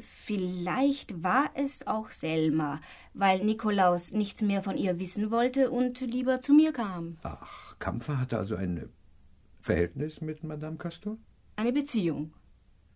[0.00, 2.80] Vielleicht war es auch Selma,
[3.14, 7.18] weil Nikolaus nichts mehr von ihr wissen wollte und lieber zu mir kam.
[7.22, 8.88] Ach, Kampfer hatte also ein
[9.60, 11.16] Verhältnis mit Madame Castor?
[11.56, 12.32] Eine Beziehung.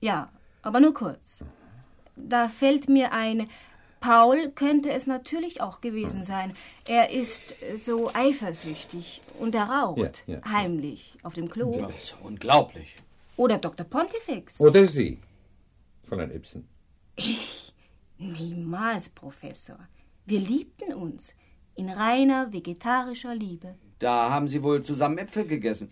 [0.01, 0.31] Ja,
[0.63, 1.43] aber nur kurz.
[2.17, 3.49] Da fällt mir ein,
[4.01, 6.57] Paul könnte es natürlich auch gewesen sein.
[6.89, 10.41] Er ist so eifersüchtig und er raucht Ja, ja.
[10.53, 11.71] heimlich auf dem Klo.
[11.71, 12.97] Das ist unglaublich.
[13.37, 13.87] Oder Dr.
[13.87, 14.61] Pontifex.
[14.61, 15.19] Oder Sie,
[16.05, 16.69] Fräulein Ibsen.
[17.17, 17.73] Ich?
[18.19, 19.79] Niemals, Professor.
[20.27, 21.35] Wir liebten uns.
[21.75, 23.75] In reiner vegetarischer Liebe.
[24.01, 25.89] Da haben Sie wohl zusammen Äpfel gegessen.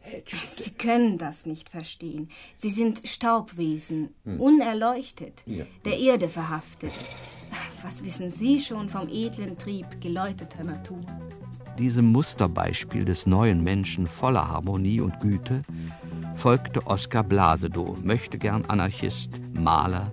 [0.47, 2.31] Sie können das nicht verstehen.
[2.57, 4.41] Sie sind Staubwesen, Hm.
[4.41, 5.65] unerleuchtet, Ja.
[5.85, 6.93] der Erde verhaftet.
[7.83, 11.01] Was wissen Sie schon vom edlen Trieb geläuteter Natur?
[11.79, 15.63] Diesem Musterbeispiel des neuen Menschen voller Harmonie und Güte
[16.35, 20.13] folgte Oskar Blasedow, möchte gern Anarchist, Maler,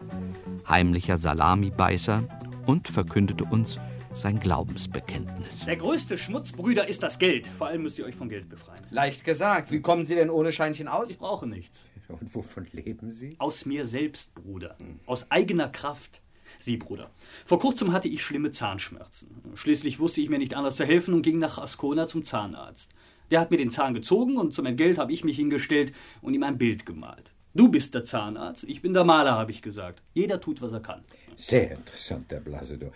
[0.67, 2.23] heimlicher Salamibeißer
[2.65, 3.79] und verkündete uns
[4.13, 5.65] sein Glaubensbekenntnis.
[5.65, 7.47] Der größte Schmutzbrüder ist das Geld.
[7.47, 8.83] Vor allem müsst ihr euch vom Geld befreien.
[8.89, 9.71] Leicht gesagt.
[9.71, 11.09] Wie kommen Sie denn ohne Scheinchen aus?
[11.09, 11.83] Ich brauche nichts.
[12.07, 13.35] Und wovon leben Sie?
[13.39, 14.77] Aus mir selbst, Bruder.
[15.05, 16.21] Aus eigener Kraft.
[16.59, 17.09] Sie, Bruder.
[17.45, 19.41] Vor kurzem hatte ich schlimme Zahnschmerzen.
[19.55, 22.91] Schließlich wusste ich mir nicht anders zu helfen und ging nach Ascona zum Zahnarzt.
[23.31, 26.43] Der hat mir den Zahn gezogen und zum Entgelt habe ich mich hingestellt und ihm
[26.43, 27.31] ein Bild gemalt.
[27.55, 30.01] Du bist der Zahnarzt, ich bin der Maler, habe ich gesagt.
[30.13, 31.01] Jeder tut, was er kann.
[31.37, 32.91] Sehr interessant, der Blasedow.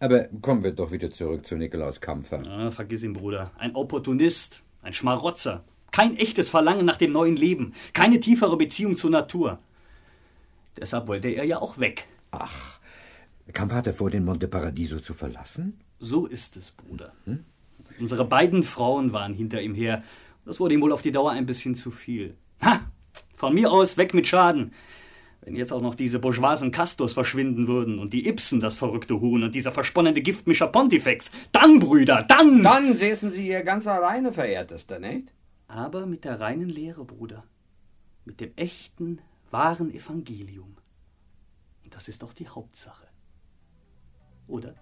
[0.00, 2.42] Aber kommen wir doch wieder zurück zu Nikolaus Kampfer.
[2.46, 3.50] Ah, vergiss ihn, Bruder.
[3.58, 5.62] Ein Opportunist, ein Schmarotzer.
[5.90, 7.74] Kein echtes Verlangen nach dem neuen Leben.
[7.92, 9.58] Keine tiefere Beziehung zur Natur.
[10.78, 12.06] Deshalb wollte er ja auch weg.
[12.30, 12.78] Ach,
[13.52, 15.80] Kampfer hatte vor, den Monte Paradiso zu verlassen?
[15.98, 17.12] So ist es, Bruder.
[17.98, 20.02] Unsere beiden Frauen waren hinter ihm her.
[20.46, 22.36] Das wurde ihm wohl auf die Dauer ein bisschen zu viel.
[22.62, 22.80] Ha!
[23.34, 24.72] Von mir aus weg mit Schaden.
[25.40, 29.42] Wenn jetzt auch noch diese bourgeoisen Castors verschwinden würden und die Ibsen, das verrückte Huhn
[29.42, 32.62] und dieser versponnene Giftmischer Pontifex, dann, Brüder, dann!
[32.62, 35.32] Dann säßen Sie hier ganz alleine, verehrtester, nicht?
[35.68, 37.44] Aber mit der reinen Lehre, Bruder.
[38.24, 40.76] Mit dem echten, wahren Evangelium.
[41.84, 43.06] Und das ist doch die Hauptsache.
[44.48, 44.74] Oder?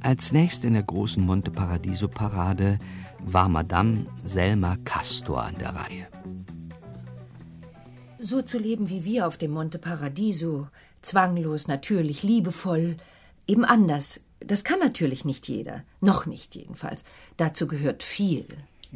[0.00, 2.78] Als nächst in der großen Monte Paradiso Parade
[3.28, 6.06] war Madame Selma Castor an der Reihe.
[8.20, 10.68] So zu leben wie wir auf dem Monte Paradiso,
[11.02, 12.96] zwanglos, natürlich, liebevoll,
[13.48, 14.20] eben anders.
[14.38, 15.82] Das kann natürlich nicht jeder.
[16.00, 17.02] Noch nicht jedenfalls.
[17.36, 18.46] Dazu gehört viel.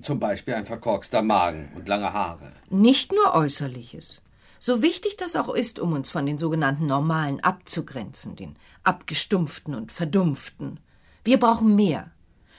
[0.00, 2.52] Zum Beispiel ein verkorkster Magen und lange Haare.
[2.70, 4.22] Nicht nur Äußerliches.
[4.60, 9.90] So wichtig das auch ist, um uns von den sogenannten Normalen abzugrenzen, den Abgestumpften und
[9.90, 10.78] Verdumpften.
[11.24, 12.12] Wir brauchen mehr.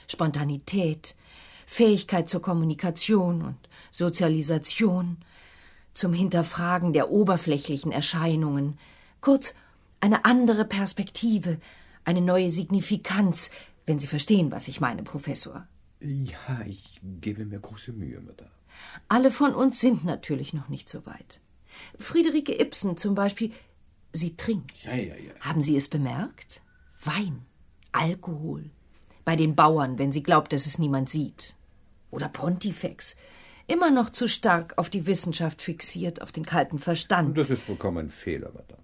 [0.06, 1.14] Spontanität,
[1.72, 3.56] Fähigkeit zur Kommunikation und
[3.90, 5.16] Sozialisation,
[5.94, 8.78] zum Hinterfragen der oberflächlichen Erscheinungen.
[9.22, 9.54] Kurz,
[10.00, 11.58] eine andere Perspektive,
[12.04, 13.50] eine neue Signifikanz,
[13.86, 15.66] wenn Sie verstehen, was ich meine, Professor.
[16.00, 18.50] Ja, ich gebe mir große Mühe, Madame.
[19.08, 21.40] Alle von uns sind natürlich noch nicht so weit.
[21.98, 23.50] Friederike Ibsen zum Beispiel,
[24.12, 24.84] sie trinkt.
[24.84, 25.32] Ja, ja, ja.
[25.40, 26.60] Haben Sie es bemerkt?
[27.02, 27.46] Wein,
[27.92, 28.68] Alkohol.
[29.24, 31.54] Bei den Bauern, wenn sie glaubt, dass es niemand sieht.
[32.12, 33.16] Oder Pontifex.
[33.66, 37.36] Immer noch zu stark auf die Wissenschaft fixiert, auf den kalten Verstand.
[37.36, 38.82] Das ist vollkommen ein Fehler, Madame.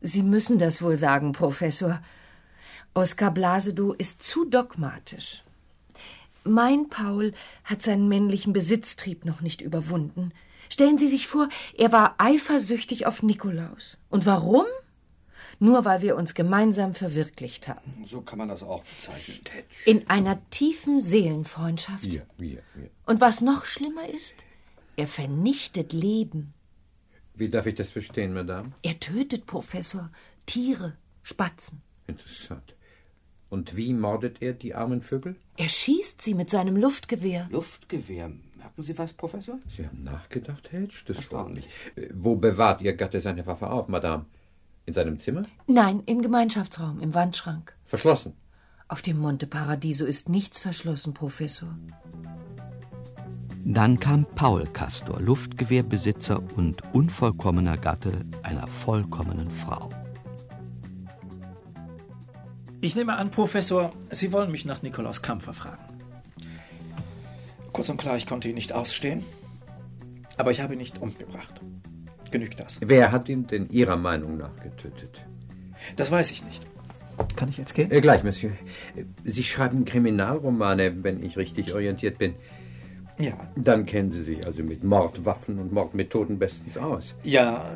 [0.00, 2.02] Sie müssen das wohl sagen, Professor.
[2.94, 5.42] Oskar Blasedow ist zu dogmatisch.
[6.44, 7.32] Mein Paul
[7.64, 10.32] hat seinen männlichen Besitztrieb noch nicht überwunden.
[10.70, 13.98] Stellen Sie sich vor, er war eifersüchtig auf Nikolaus.
[14.08, 14.64] Und warum?
[15.60, 18.04] Nur weil wir uns gemeinsam verwirklicht haben.
[18.06, 19.44] So kann man das auch bezeichnen.
[19.84, 22.04] In einer tiefen Seelenfreundschaft.
[22.04, 22.90] Wir, wir, wir.
[23.06, 24.44] Und was noch schlimmer ist,
[24.96, 26.54] er vernichtet Leben.
[27.34, 28.72] Wie darf ich das verstehen, Madame?
[28.82, 30.10] Er tötet, Professor,
[30.46, 31.82] Tiere, Spatzen.
[32.06, 32.74] Interessant.
[33.50, 35.36] Und wie mordet er die armen Vögel?
[35.56, 37.48] Er schießt sie mit seinem Luftgewehr.
[37.50, 38.30] Luftgewehr.
[38.56, 39.58] Merken Sie was, Professor?
[39.68, 41.02] Sie haben nachgedacht, Hedge?
[41.06, 41.66] Das freut mich.
[41.96, 44.26] Äh, Wo bewahrt Ihr Gatte seine Waffe auf, Madame?
[44.88, 45.42] In seinem Zimmer?
[45.66, 47.76] Nein, im Gemeinschaftsraum, im Wandschrank.
[47.84, 48.32] Verschlossen.
[48.88, 51.68] Auf dem Monte Paradiso ist nichts verschlossen, Professor.
[53.66, 59.90] Dann kam Paul Castor, Luftgewehrbesitzer und unvollkommener Gatte einer vollkommenen Frau.
[62.80, 65.84] Ich nehme an, Professor, Sie wollen mich nach Nikolaus Kampfer fragen.
[67.74, 69.22] Kurz und klar, ich konnte ihn nicht ausstehen,
[70.38, 71.60] aber ich habe ihn nicht umgebracht.
[72.30, 72.78] Genügt das?
[72.80, 75.22] Wer hat ihn denn Ihrer Meinung nach getötet?
[75.96, 76.66] Das weiß ich nicht.
[77.36, 77.90] Kann ich jetzt gehen?
[77.90, 78.52] Äh, gleich, Monsieur.
[79.24, 82.34] Sie schreiben Kriminalromane, wenn ich richtig orientiert bin.
[83.18, 83.32] Ja.
[83.56, 87.14] Dann kennen Sie sich also mit Mordwaffen und Mordmethoden bestens aus.
[87.24, 87.68] Ja,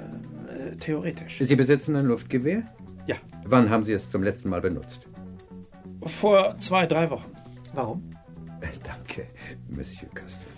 [0.48, 1.38] äh, theoretisch.
[1.40, 2.62] Sie besitzen ein Luftgewehr?
[3.06, 3.16] Ja.
[3.44, 5.00] Wann haben Sie es zum letzten Mal benutzt?
[6.04, 7.30] Vor zwei, drei Wochen.
[7.74, 8.14] Warum?
[8.60, 9.26] Äh, Danke,
[9.68, 10.51] Monsieur Castor.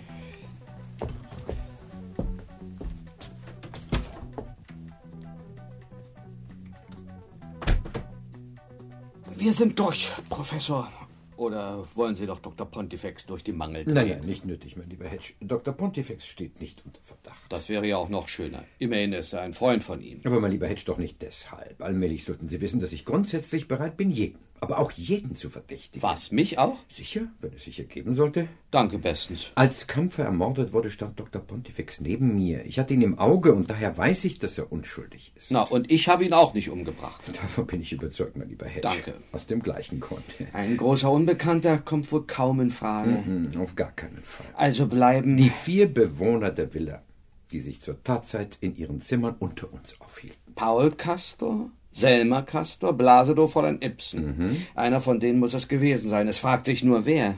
[9.37, 10.89] Wir sind durch, Professor.
[11.35, 12.65] Oder wollen Sie doch Dr.
[12.65, 13.83] Pontifex durch die Mangel?
[13.85, 15.33] Nein, nein, nicht nötig, mein lieber Hedge.
[15.41, 15.73] Dr.
[15.73, 17.41] Pontifex steht nicht unter Verdacht.
[17.49, 18.63] Das wäre ja auch noch schöner.
[18.79, 20.21] Immerhin ist er ein Freund von Ihnen.
[20.23, 21.81] Aber mein lieber Hedge, doch nicht deshalb.
[21.81, 26.01] Allmählich sollten Sie wissen, dass ich grundsätzlich bereit bin, jeden, aber auch jeden zu verdächtigen.
[26.01, 26.77] Was, mich auch?
[26.89, 28.47] Sicher, wenn es sich ergeben sollte.
[28.71, 29.49] Danke bestens.
[29.55, 31.41] Als Kampfer ermordet wurde, stand Dr.
[31.41, 32.65] Pontifex neben mir.
[32.65, 35.51] Ich hatte ihn im Auge und daher weiß ich, dass er unschuldig ist.
[35.51, 37.21] Na, und ich habe ihn auch nicht umgebracht.
[37.27, 38.81] Davon bin ich überzeugt, mein lieber Hedge.
[38.81, 39.13] Danke.
[39.31, 40.23] Aus dem gleichen Grund.
[40.53, 43.11] Ein großer Unbekannter kommt wohl kaum in Frage.
[43.11, 44.47] Mhm, auf gar keinen Fall.
[44.55, 45.37] Also bleiben.
[45.37, 47.03] Die vier Bewohner der Villa,
[47.51, 50.53] die sich zur Tatzeit in ihren Zimmern unter uns aufhielten.
[50.55, 54.67] Paul Castor, Selma Castor, Blasedow, Fräulein Ibsen.
[54.75, 56.27] Einer von denen muss es gewesen sein.
[56.27, 57.37] Es fragt sich nur, wer.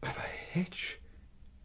[0.00, 0.98] Aber Hedge,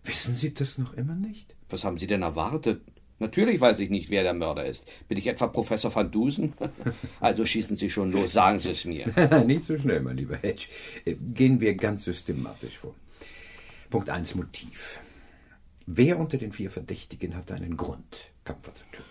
[0.03, 1.55] wissen Sie das noch immer nicht?
[1.69, 2.81] Was haben Sie denn erwartet?
[3.19, 4.87] Natürlich weiß ich nicht, wer der Mörder ist.
[5.07, 6.53] Bin ich etwa Professor van Dusen?
[7.19, 9.05] Also schießen Sie schon los, sagen Sie es mir.
[9.45, 10.67] nicht so schnell, mein lieber Hedge.
[11.05, 12.95] Äh, Gehen wir ganz systematisch vor.
[13.91, 14.99] Punkt 1, Motiv.
[15.85, 19.09] Wer unter den vier Verdächtigen hatte einen Grund, Kampfer zu töten?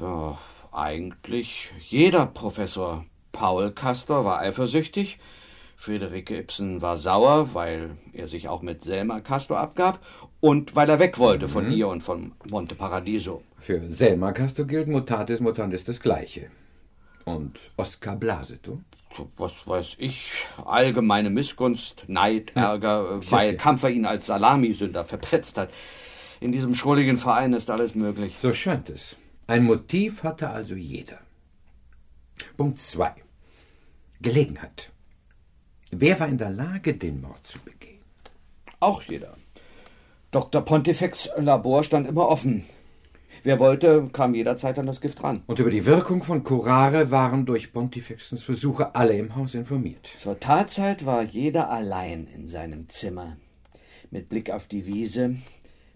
[0.00, 0.38] Ja,
[0.74, 3.04] eigentlich jeder Professor.
[3.32, 5.18] Paul Castor war eifersüchtig.
[5.76, 9.98] Friederike Ibsen war sauer, weil er sich auch mit Selma Castor abgab
[10.40, 13.42] und weil er weg wollte von ihr und von Monte Paradiso.
[13.58, 16.50] Für Selma Castor gilt mutatis mutandis das Gleiche.
[17.24, 18.80] Und Oskar Blaseto?
[19.36, 20.32] Was weiß ich,
[20.64, 25.70] allgemeine Missgunst, Neid, Ärger, weil Kampfer ihn als Salamisünder verpetzt hat.
[26.40, 28.36] In diesem schrulligen Verein ist alles möglich.
[28.40, 29.16] So scheint es.
[29.46, 31.18] Ein Motiv hatte also jeder.
[32.56, 33.14] Punkt 2.
[34.22, 34.90] Gelegenheit.
[35.90, 38.00] Wer war in der Lage, den Mord zu begehen?
[38.80, 39.36] Auch jeder.
[40.30, 40.62] Dr.
[40.62, 42.64] Pontifex Labor stand immer offen.
[43.42, 45.42] Wer wollte, kam jederzeit an das Gift ran.
[45.46, 50.10] Und über die Wirkung von Curare waren durch Pontifexens Versuche alle im Haus informiert.
[50.20, 53.36] Zur Tatzeit war jeder allein in seinem Zimmer.
[54.10, 55.36] Mit Blick auf die Wiese,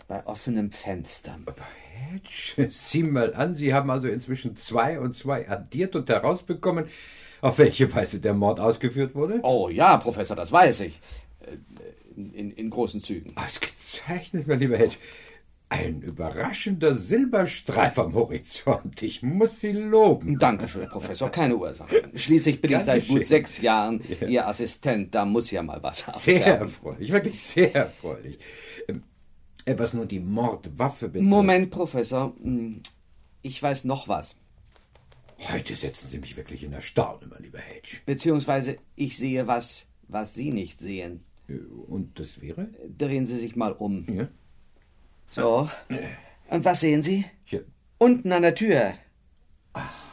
[0.06, 1.38] bei offenem Fenster.
[1.98, 6.86] Hedge, sieh mal an, Sie haben also inzwischen zwei und zwei addiert und herausbekommen,
[7.40, 9.40] auf welche Weise der Mord ausgeführt wurde?
[9.42, 11.00] Oh ja, Professor, das weiß ich.
[11.40, 11.56] Äh,
[12.16, 13.32] In, in, in großen Zügen.
[13.36, 14.96] Ausgezeichnet, mein lieber Hedge.
[15.70, 19.02] Ein überraschender Silberstreif am Horizont.
[19.02, 20.38] Ich muss Sie loben.
[20.38, 21.28] Dankeschön, Professor.
[21.30, 22.10] Keine Ursache.
[22.14, 24.26] Schließlich bin ich Gern seit gut sechs Jahren Ja.
[24.26, 25.14] Ihr Assistent.
[25.14, 26.18] Da muss ja mal was haben.
[26.18, 28.38] Sehr erfreulich, wirklich sehr erfreulich.
[29.64, 31.28] Äh, Was nur die Mordwaffe betrifft.
[31.28, 32.34] Moment, Professor.
[32.42, 32.80] Hm,
[33.42, 34.36] Ich weiß noch was.
[35.52, 37.98] Heute setzen Sie mich wirklich in Erstaunen, mein lieber Hedge.
[38.06, 41.22] Beziehungsweise ich sehe was, was Sie nicht sehen.
[41.48, 41.54] Äh,
[41.86, 42.68] Und das wäre?
[42.96, 44.04] Drehen Sie sich mal um.
[44.12, 44.28] Ja.
[45.28, 45.68] So.
[46.48, 47.24] Und was sehen Sie?
[47.44, 47.64] Hier.
[47.98, 48.94] Unten an der Tür.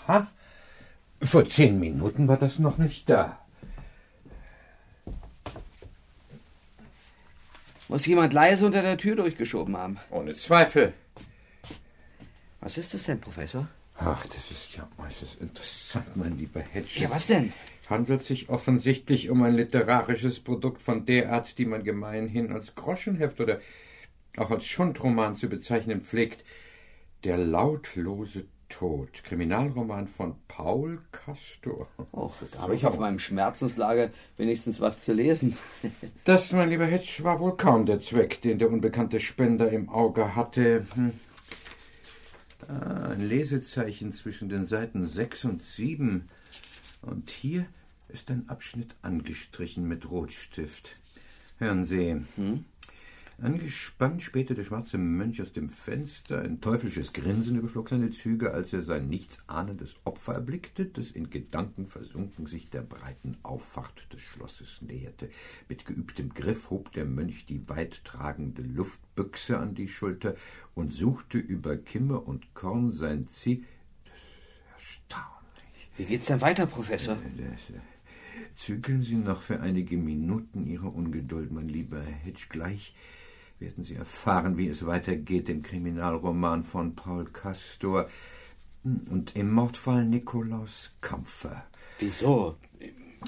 [0.07, 0.27] Ha?
[1.21, 3.39] Vor zehn Minuten war das noch nicht da.
[7.87, 9.99] Muss jemand leise unter der Tür durchgeschoben haben.
[10.09, 10.93] Ohne Zweifel.
[12.59, 13.67] Was ist das denn, Professor?
[13.97, 16.99] Ach, das ist ja äußerst interessant, mein lieber Hedge.
[16.99, 17.53] Ja, was denn?
[17.89, 23.39] Handelt sich offensichtlich um ein literarisches Produkt von der Art, die man gemeinhin als Groschenheft
[23.39, 23.61] oder
[24.35, 26.43] auch als Schundroman zu bezeichnen pflegt.
[27.23, 31.87] Der lautlose Tod, Kriminalroman von Paul Castor.
[32.11, 35.57] Oh, da habe ich auf meinem Schmerzenslager wenigstens was zu lesen.
[36.23, 40.35] Das, mein lieber Hedge, war wohl kaum der Zweck, den der unbekannte Spender im Auge
[40.35, 40.87] hatte.
[40.95, 41.13] Hm.
[42.67, 46.27] Ah, ein Lesezeichen zwischen den Seiten 6 und 7.
[47.01, 47.67] Und hier
[48.07, 50.95] ist ein Abschnitt angestrichen mit Rotstift.
[51.59, 52.23] Hören Sie.
[53.41, 56.41] Angespannt spähte der schwarze Mönch aus dem Fenster.
[56.41, 61.87] Ein teuflisches Grinsen überflog seine Züge, als er sein nichtsahnendes Opfer erblickte, das in Gedanken
[61.87, 65.29] versunken sich der breiten Auffahrt des Schlosses näherte.
[65.67, 70.35] Mit geübtem Griff hob der Mönch die weittragende Luftbüchse an die Schulter
[70.73, 73.65] und suchte über Kimme und Korn sein Ziel.
[75.97, 77.15] Wie geht's denn weiter, Professor?
[77.15, 77.79] Das, äh,
[78.55, 82.47] Zügeln Sie noch für einige Minuten Ihre Ungeduld, mein lieber Hedge.
[82.49, 82.93] Gleich
[83.59, 88.09] werden Sie erfahren, wie es weitergeht im Kriminalroman von Paul Castor
[88.83, 91.65] und im Mordfall Nikolaus Kampfer.
[91.99, 92.57] Wieso?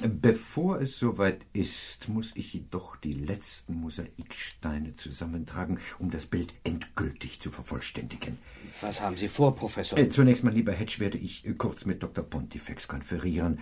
[0.04, 7.40] Bevor es soweit ist, muss ich jedoch die letzten Mosaiksteine zusammentragen, um das Bild endgültig
[7.40, 8.38] zu vervollständigen.
[8.82, 9.98] Was haben Sie vor, Professor?
[9.98, 12.24] Äh, Zunächst, mein lieber Hedge, werde ich äh, kurz mit Dr.
[12.24, 13.60] Pontifex konferieren.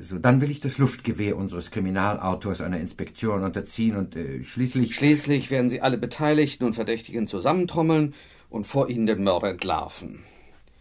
[0.00, 4.94] Sodann will ich das Luftgewehr unseres Kriminalautors einer Inspektion unterziehen und äh, schließlich...
[4.94, 8.14] Schließlich werden Sie alle Beteiligten und Verdächtigen zusammentrommeln
[8.50, 10.20] und vor Ihnen den Mörder entlarven.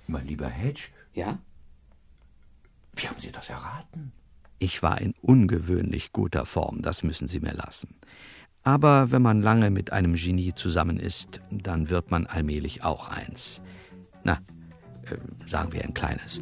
[0.08, 0.90] Mein lieber Hedge?
[1.14, 1.40] Ja?
[2.96, 4.12] Wie haben Sie das erraten?
[4.60, 7.96] Ich war in ungewöhnlich guter Form, das müssen Sie mir lassen.
[8.64, 13.62] Aber wenn man lange mit einem Genie zusammen ist, dann wird man allmählich auch eins.
[14.24, 14.40] Na,
[15.46, 16.42] sagen wir ein kleines.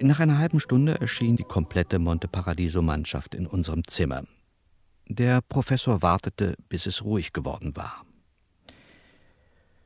[0.00, 4.24] Nach einer halben Stunde erschien die komplette Monte Paradiso-Mannschaft in unserem Zimmer.
[5.08, 8.04] Der Professor wartete, bis es ruhig geworden war.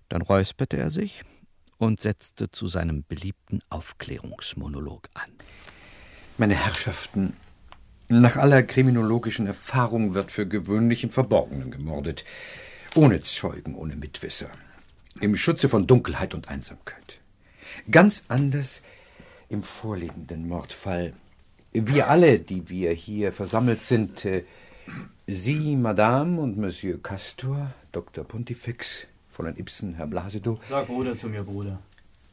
[0.09, 1.23] Dann räusperte er sich
[1.79, 5.31] und setzte zu seinem beliebten Aufklärungsmonolog an.
[6.39, 7.35] Meine Herrschaften,
[8.09, 12.25] Nach aller kriminologischen Erfahrung wird für gewöhnlich im Verborgenen gemordet.
[12.97, 14.51] Ohne Zeugen, ohne Mitwisser.
[15.21, 17.21] Im Schutze von Dunkelheit und Einsamkeit.
[17.89, 18.83] Ganz anders
[19.51, 21.13] im vorliegenden Mordfall.
[21.73, 24.45] Wir alle, die wir hier versammelt sind, äh,
[25.27, 28.25] Sie, Madame und Monsieur Castor, Dr.
[28.25, 31.79] Pontifex, Fräulein Ibsen, Herr Blasedow, Sag Bruder zu mir, Bruder.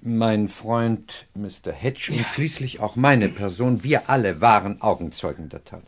[0.01, 1.71] mein Freund Mr.
[1.71, 5.83] Hedge und schließlich auch meine Person, wir alle waren Augenzeugen der Tat.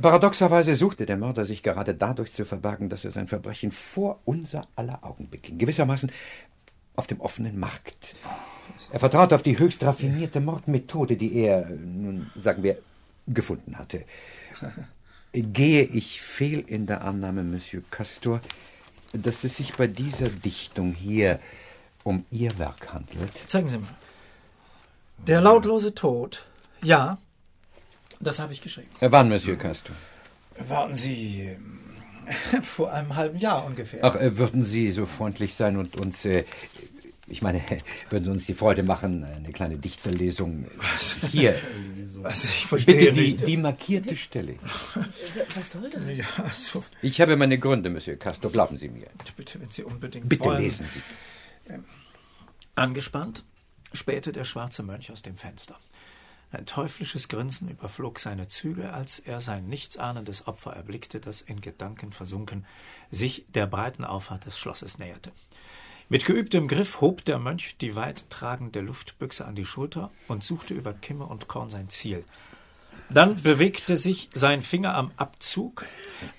[0.00, 4.66] Paradoxerweise suchte der Mörder sich gerade dadurch zu verbergen, dass er sein Verbrechen vor unser
[4.76, 5.56] aller Augen beging.
[5.58, 6.12] Gewissermaßen
[6.96, 8.14] auf dem offenen Markt.
[8.92, 12.78] Er vertraute auf die höchst raffinierte Mordmethode, die er, nun sagen wir,
[13.26, 14.04] gefunden hatte.
[15.32, 18.40] Gehe ich fehl in der Annahme, Monsieur Castor,
[19.12, 21.40] dass es sich bei dieser Dichtung hier
[22.04, 23.32] um Ihr Werk handelt?
[23.46, 23.88] Zeigen Sie mal.
[25.26, 26.44] Der lautlose Tod.
[26.82, 27.18] Ja,
[28.20, 28.90] das habe ich geschrieben.
[29.00, 29.96] Wann, Monsieur Castor?
[30.58, 31.56] Warten Sie.
[32.52, 34.00] Ähm, Vor einem halben Jahr ungefähr.
[34.04, 36.44] Ach, äh, würden Sie so freundlich sein und uns, äh,
[37.26, 37.62] ich meine,
[38.10, 41.54] würden Sie uns die Freude machen, eine kleine Dichterlesung äh, hier.
[42.22, 43.46] Also, ich verstehe Bitte die, nicht.
[43.46, 44.54] die markierte Stelle.
[45.54, 46.02] Was soll das?
[46.16, 46.82] Ja, so.
[47.02, 49.08] Ich habe meine Gründe, Monsieur Castor, glauben Sie mir.
[49.36, 50.62] Bitte, wenn Sie unbedingt Bitte wollen.
[50.62, 51.74] lesen Sie.
[52.76, 53.44] Angespannt
[53.92, 55.78] spähte der schwarze Mönch aus dem Fenster.
[56.56, 62.12] Ein teuflisches Grinsen überflog seine Züge, als er sein nichtsahnendes Opfer erblickte, das in Gedanken
[62.12, 62.66] versunken
[63.10, 65.32] sich der breiten Auffahrt des Schlosses näherte.
[66.08, 70.74] Mit geübtem Griff hob der Mönch die weit tragende Luftbüchse an die Schulter und suchte
[70.74, 72.24] über Kimme und Korn sein Ziel.
[73.10, 75.84] Dann bewegte sich sein Finger am Abzug,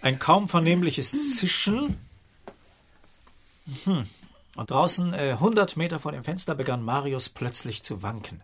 [0.02, 1.98] ein kaum vernehmliches Zischen,
[3.84, 4.08] hm.
[4.56, 8.42] Und draußen, äh, 100 Meter vor dem Fenster, begann Marius plötzlich zu wanken.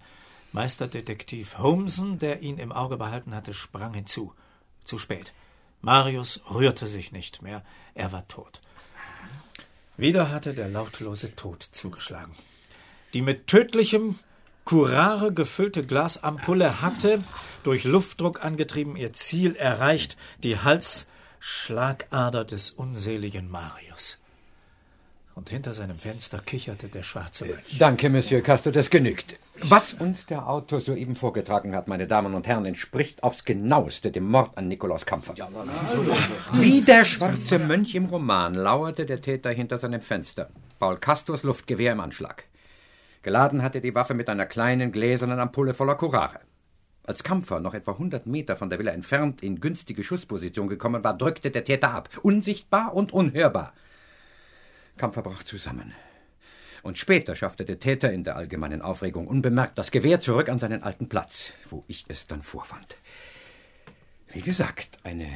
[0.51, 4.33] Meisterdetektiv Holmesen, der ihn im Auge behalten hatte, sprang hinzu.
[4.83, 5.33] Zu spät.
[5.81, 7.63] Marius rührte sich nicht mehr.
[7.93, 8.61] Er war tot.
[9.97, 12.33] Wieder hatte der lautlose Tod zugeschlagen.
[13.13, 14.19] Die mit tödlichem
[14.65, 17.23] Curare gefüllte Glasampulle hatte,
[17.63, 24.20] durch Luftdruck angetrieben, ihr Ziel erreicht, die Halsschlagader des unseligen Marius.
[25.33, 27.77] Und hinter seinem Fenster kicherte der schwarze Mönch.
[27.79, 29.37] Danke, Monsieur Castor, das genügt.
[29.63, 34.27] Was uns der Autor soeben vorgetragen hat, meine Damen und Herren, entspricht aufs genaueste dem
[34.27, 35.35] Mord an Nikolaus Kampfer.
[36.53, 40.49] Wie der schwarze Mönch im Roman lauerte der Täter hinter seinem Fenster.
[40.79, 42.45] Paul Castors Luftgewehr im Anschlag.
[43.21, 46.39] Geladen hatte die Waffe mit einer kleinen gläsernen Ampulle voller Curare.
[47.03, 51.17] Als Kampfer, noch etwa 100 Meter von der Villa entfernt, in günstige Schussposition gekommen war,
[51.17, 52.09] drückte der Täter ab.
[52.23, 53.73] Unsichtbar und unhörbar.
[55.01, 55.95] Kampfer brach zusammen.
[56.83, 60.83] Und später schaffte der Täter in der allgemeinen Aufregung unbemerkt das Gewehr zurück an seinen
[60.83, 62.97] alten Platz, wo ich es dann vorfand.
[64.31, 65.27] Wie gesagt, eine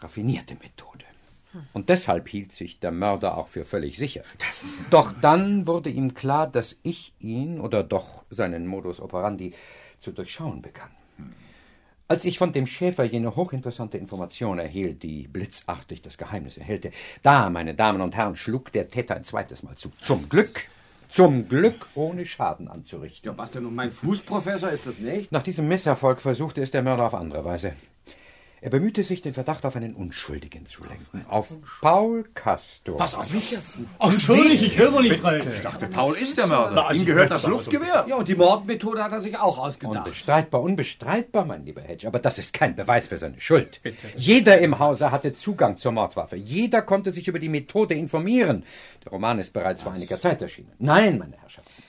[0.00, 1.04] raffinierte Methode.
[1.72, 4.22] Und deshalb hielt sich der Mörder auch für völlig sicher.
[4.90, 9.54] Doch dann wurde ihm klar, dass ich ihn oder doch seinen Modus operandi
[9.98, 10.92] zu durchschauen begann.
[12.08, 16.90] Als ich von dem Schäfer jene hochinteressante Information erhielt, die blitzartig das Geheimnis erhellte,
[17.22, 19.90] da, meine Damen und Herren, schlug der Täter ein zweites Mal zu.
[20.02, 20.66] Zum Glück,
[21.08, 23.30] zum Glück ohne Schaden anzurichten.
[23.30, 25.32] Ja, was denn nun mein Fußprofessor ist das nicht?
[25.32, 27.74] Nach diesem Misserfolg versuchte es der Mörder auf andere Weise.
[28.62, 31.26] Er bemühte sich, den Verdacht auf einen Unschuldigen zu lenken.
[31.28, 31.50] Auf
[31.80, 32.96] Paul Castor.
[32.96, 33.76] Was, auf mich jetzt?
[33.98, 35.42] Entschuldigung, ich höre wohl nicht rein.
[35.52, 36.70] Ich dachte, Paul ist der Mörder.
[36.76, 38.06] Na, also Ihm gehört das Luftgewehr.
[38.08, 40.06] Ja, und die Mordmethode hat er sich auch ausgedacht.
[40.06, 43.80] Unbestreitbar, unbestreitbar, mein lieber Hedge, aber das ist kein Beweis für seine Schuld.
[44.16, 46.36] Jeder im Hause hatte Zugang zur Mordwaffe.
[46.36, 48.62] Jeder konnte sich über die Methode informieren.
[49.04, 50.70] Der Roman ist bereits vor einiger Zeit erschienen.
[50.78, 51.82] Nein, meine Herrschaften.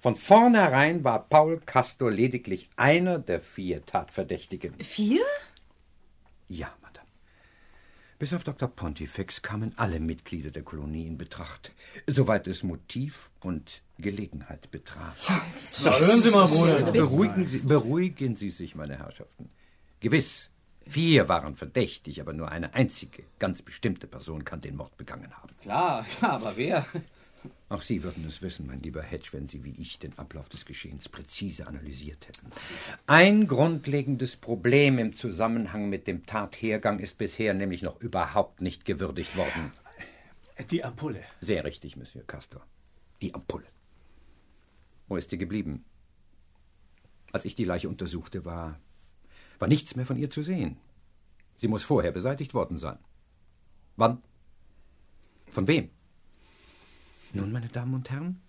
[0.00, 4.72] Von vornherein war Paul Castor lediglich einer der vier Tatverdächtigen.
[4.78, 5.20] Vier?
[6.50, 7.06] Ja, Madame.
[8.18, 8.68] Bis auf Dr.
[8.68, 11.72] Pontifex kamen alle Mitglieder der Kolonie in Betracht,
[12.08, 15.16] soweit es Motiv und Gelegenheit betraf.
[15.84, 16.90] Na, hören Sie mal, Bruder.
[16.90, 19.48] Beruhigen Sie, beruhigen Sie sich, meine Herrschaften.
[20.00, 20.50] Gewiss,
[20.88, 25.54] vier waren verdächtig, aber nur eine einzige, ganz bestimmte Person kann den Mord begangen haben.
[25.62, 26.84] Klar, ja, aber wer?
[27.68, 30.66] Auch Sie würden es wissen, mein lieber Hedge, wenn Sie wie ich den Ablauf des
[30.66, 32.50] Geschehens präzise analysiert hätten.
[33.06, 39.36] Ein grundlegendes Problem im Zusammenhang mit dem Tathergang ist bisher nämlich noch überhaupt nicht gewürdigt
[39.36, 39.72] worden.
[40.70, 41.22] Die Ampulle.
[41.40, 42.66] Sehr richtig, Monsieur Castor.
[43.22, 43.66] Die Ampulle.
[45.08, 45.84] Wo ist sie geblieben?
[47.32, 48.78] Als ich die Leiche untersuchte, war,
[49.58, 50.76] war nichts mehr von ihr zu sehen.
[51.56, 52.98] Sie muss vorher beseitigt worden sein.
[53.96, 54.22] Wann?
[55.46, 55.90] Von wem?
[57.32, 58.40] Nun, meine Damen und Herren,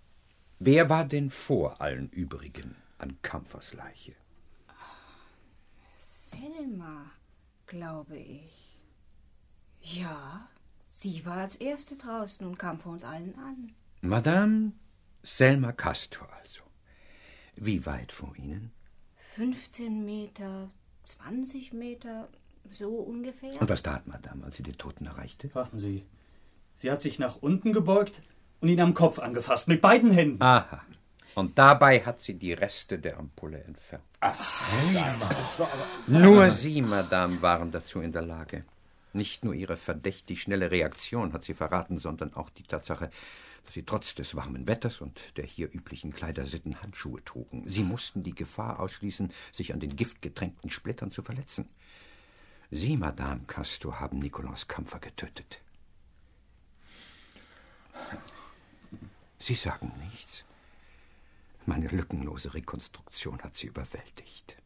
[0.58, 4.14] wer war denn vor allen übrigen an Kampfers Leiche?
[5.98, 7.10] Selma,
[7.66, 8.80] glaube ich.
[9.80, 10.48] Ja,
[10.88, 13.72] sie war als Erste draußen und kam vor uns allen an.
[14.00, 14.72] Madame
[15.22, 16.62] Selma Castor also.
[17.54, 18.72] Wie weit vor Ihnen?
[19.36, 20.70] 15 Meter,
[21.04, 22.28] 20 Meter,
[22.70, 23.60] so ungefähr.
[23.60, 25.54] Und was tat Madame, als sie den Toten erreichte?
[25.54, 26.04] Warten Sie.
[26.76, 28.22] Sie hat sich nach unten gebeugt
[28.62, 30.40] und ihn am Kopf angefasst, mit beiden Händen.
[30.40, 30.80] Aha.
[31.34, 34.04] Und dabei hat sie die Reste der Ampulle entfernt.
[36.06, 38.64] Nur Sie, Madame, waren dazu in der Lage.
[39.12, 43.10] Nicht nur Ihre verdächtig schnelle Reaktion hat sie verraten, sondern auch die Tatsache,
[43.64, 47.64] dass Sie trotz des warmen Wetters und der hier üblichen Kleidersitten Handschuhe trugen.
[47.66, 51.68] Sie mussten die Gefahr ausschließen, sich an den giftgetränkten Splittern zu verletzen.
[52.70, 55.60] Sie, Madame Castor, haben Nikolaus Kampfer getötet.
[59.42, 60.44] Sie sagen nichts.
[61.66, 64.56] Meine lückenlose Rekonstruktion hat Sie überwältigt.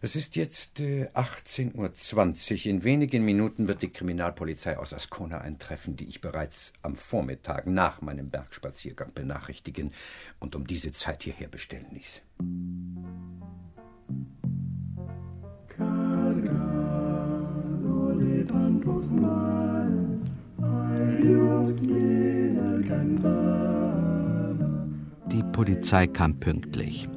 [0.00, 2.70] Es ist jetzt äh, 18.20 Uhr.
[2.70, 8.00] In wenigen Minuten wird die Kriminalpolizei aus Ascona eintreffen, die ich bereits am Vormittag nach
[8.00, 9.92] meinem Bergspaziergang benachrichtigen
[10.38, 12.22] und um diese Zeit hierher bestellen ließ.
[25.32, 27.08] Die Polizei kam pünktlich.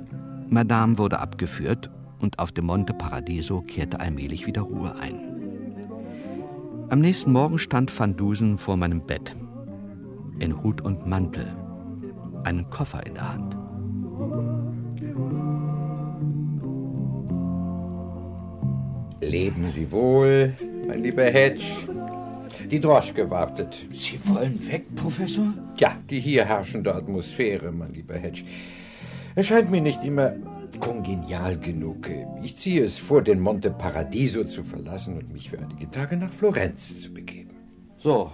[0.47, 1.89] Madame wurde abgeführt
[2.19, 5.29] und auf dem Monte Paradiso kehrte allmählich wieder Ruhe ein.
[6.89, 9.35] Am nächsten Morgen stand Van Dusen vor meinem Bett.
[10.39, 11.45] In Hut und Mantel,
[12.43, 13.55] einen Koffer in der Hand.
[19.21, 20.55] Leben Sie wohl,
[20.87, 21.63] mein lieber Hedge.
[22.71, 23.75] Die Droschke wartet.
[23.91, 25.53] Sie wollen weg, Professor?
[25.77, 28.43] Ja, die hier herrschende Atmosphäre, mein lieber Hedge.
[29.33, 30.33] Erscheint mir nicht immer
[30.79, 32.09] kongenial genug.
[32.43, 36.31] Ich ziehe es vor, den Monte Paradiso zu verlassen und mich für einige Tage nach
[36.31, 37.55] Florenz zu begeben.
[37.97, 38.31] So.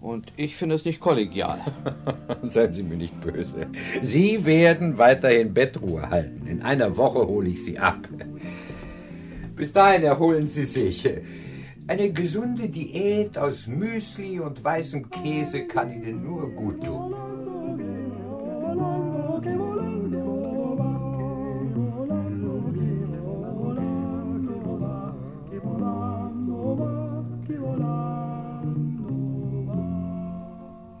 [0.00, 1.60] Und ich finde es nicht kollegial.
[2.42, 3.68] Seien Sie mir nicht böse.
[4.02, 6.48] Sie werden weiterhin Bettruhe halten.
[6.48, 8.08] In einer Woche hole ich Sie ab.
[9.54, 11.08] Bis dahin erholen Sie sich.
[11.88, 17.14] Eine gesunde Diät aus Müsli und weißem Käse kann Ihnen nur gut tun.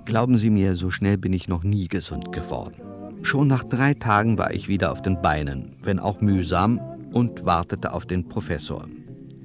[0.04, 2.80] Glauben Sie mir, so schnell bin ich noch nie gesund geworden.
[3.22, 6.80] Schon nach drei Tagen war ich wieder auf den Beinen, wenn auch mühsam,
[7.12, 8.86] und wartete auf den Professor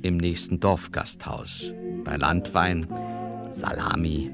[0.01, 1.73] im nächsten Dorfgasthaus
[2.03, 2.87] bei Landwein,
[3.51, 4.31] Salami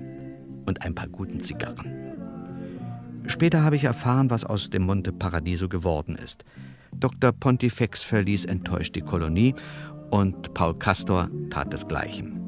[0.66, 1.94] und ein paar guten Zigarren.
[3.26, 6.46] Später habe ich erfahren, was aus dem Monte Paradiso geworden ist.
[6.96, 7.32] Dr.
[7.32, 9.54] Pontifex verließ enttäuscht die Kolonie
[10.10, 12.42] und Paul Castor tat desgleichen.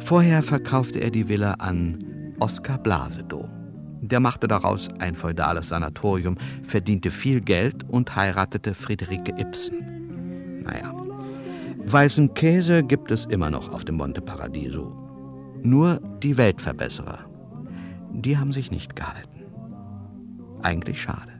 [0.00, 1.98] Vorher verkaufte er die Villa an
[2.40, 3.48] Oskar Blasedow.
[4.00, 10.62] Der machte daraus ein feudales Sanatorium, verdiente viel Geld und heiratete Friederike Ibsen.
[10.62, 10.94] Naja,
[11.92, 14.92] weißen Käse gibt es immer noch auf dem Monte Paradiso.
[15.62, 17.26] Nur die Weltverbesserer,
[18.10, 19.44] die haben sich nicht gehalten.
[20.62, 21.33] Eigentlich schade.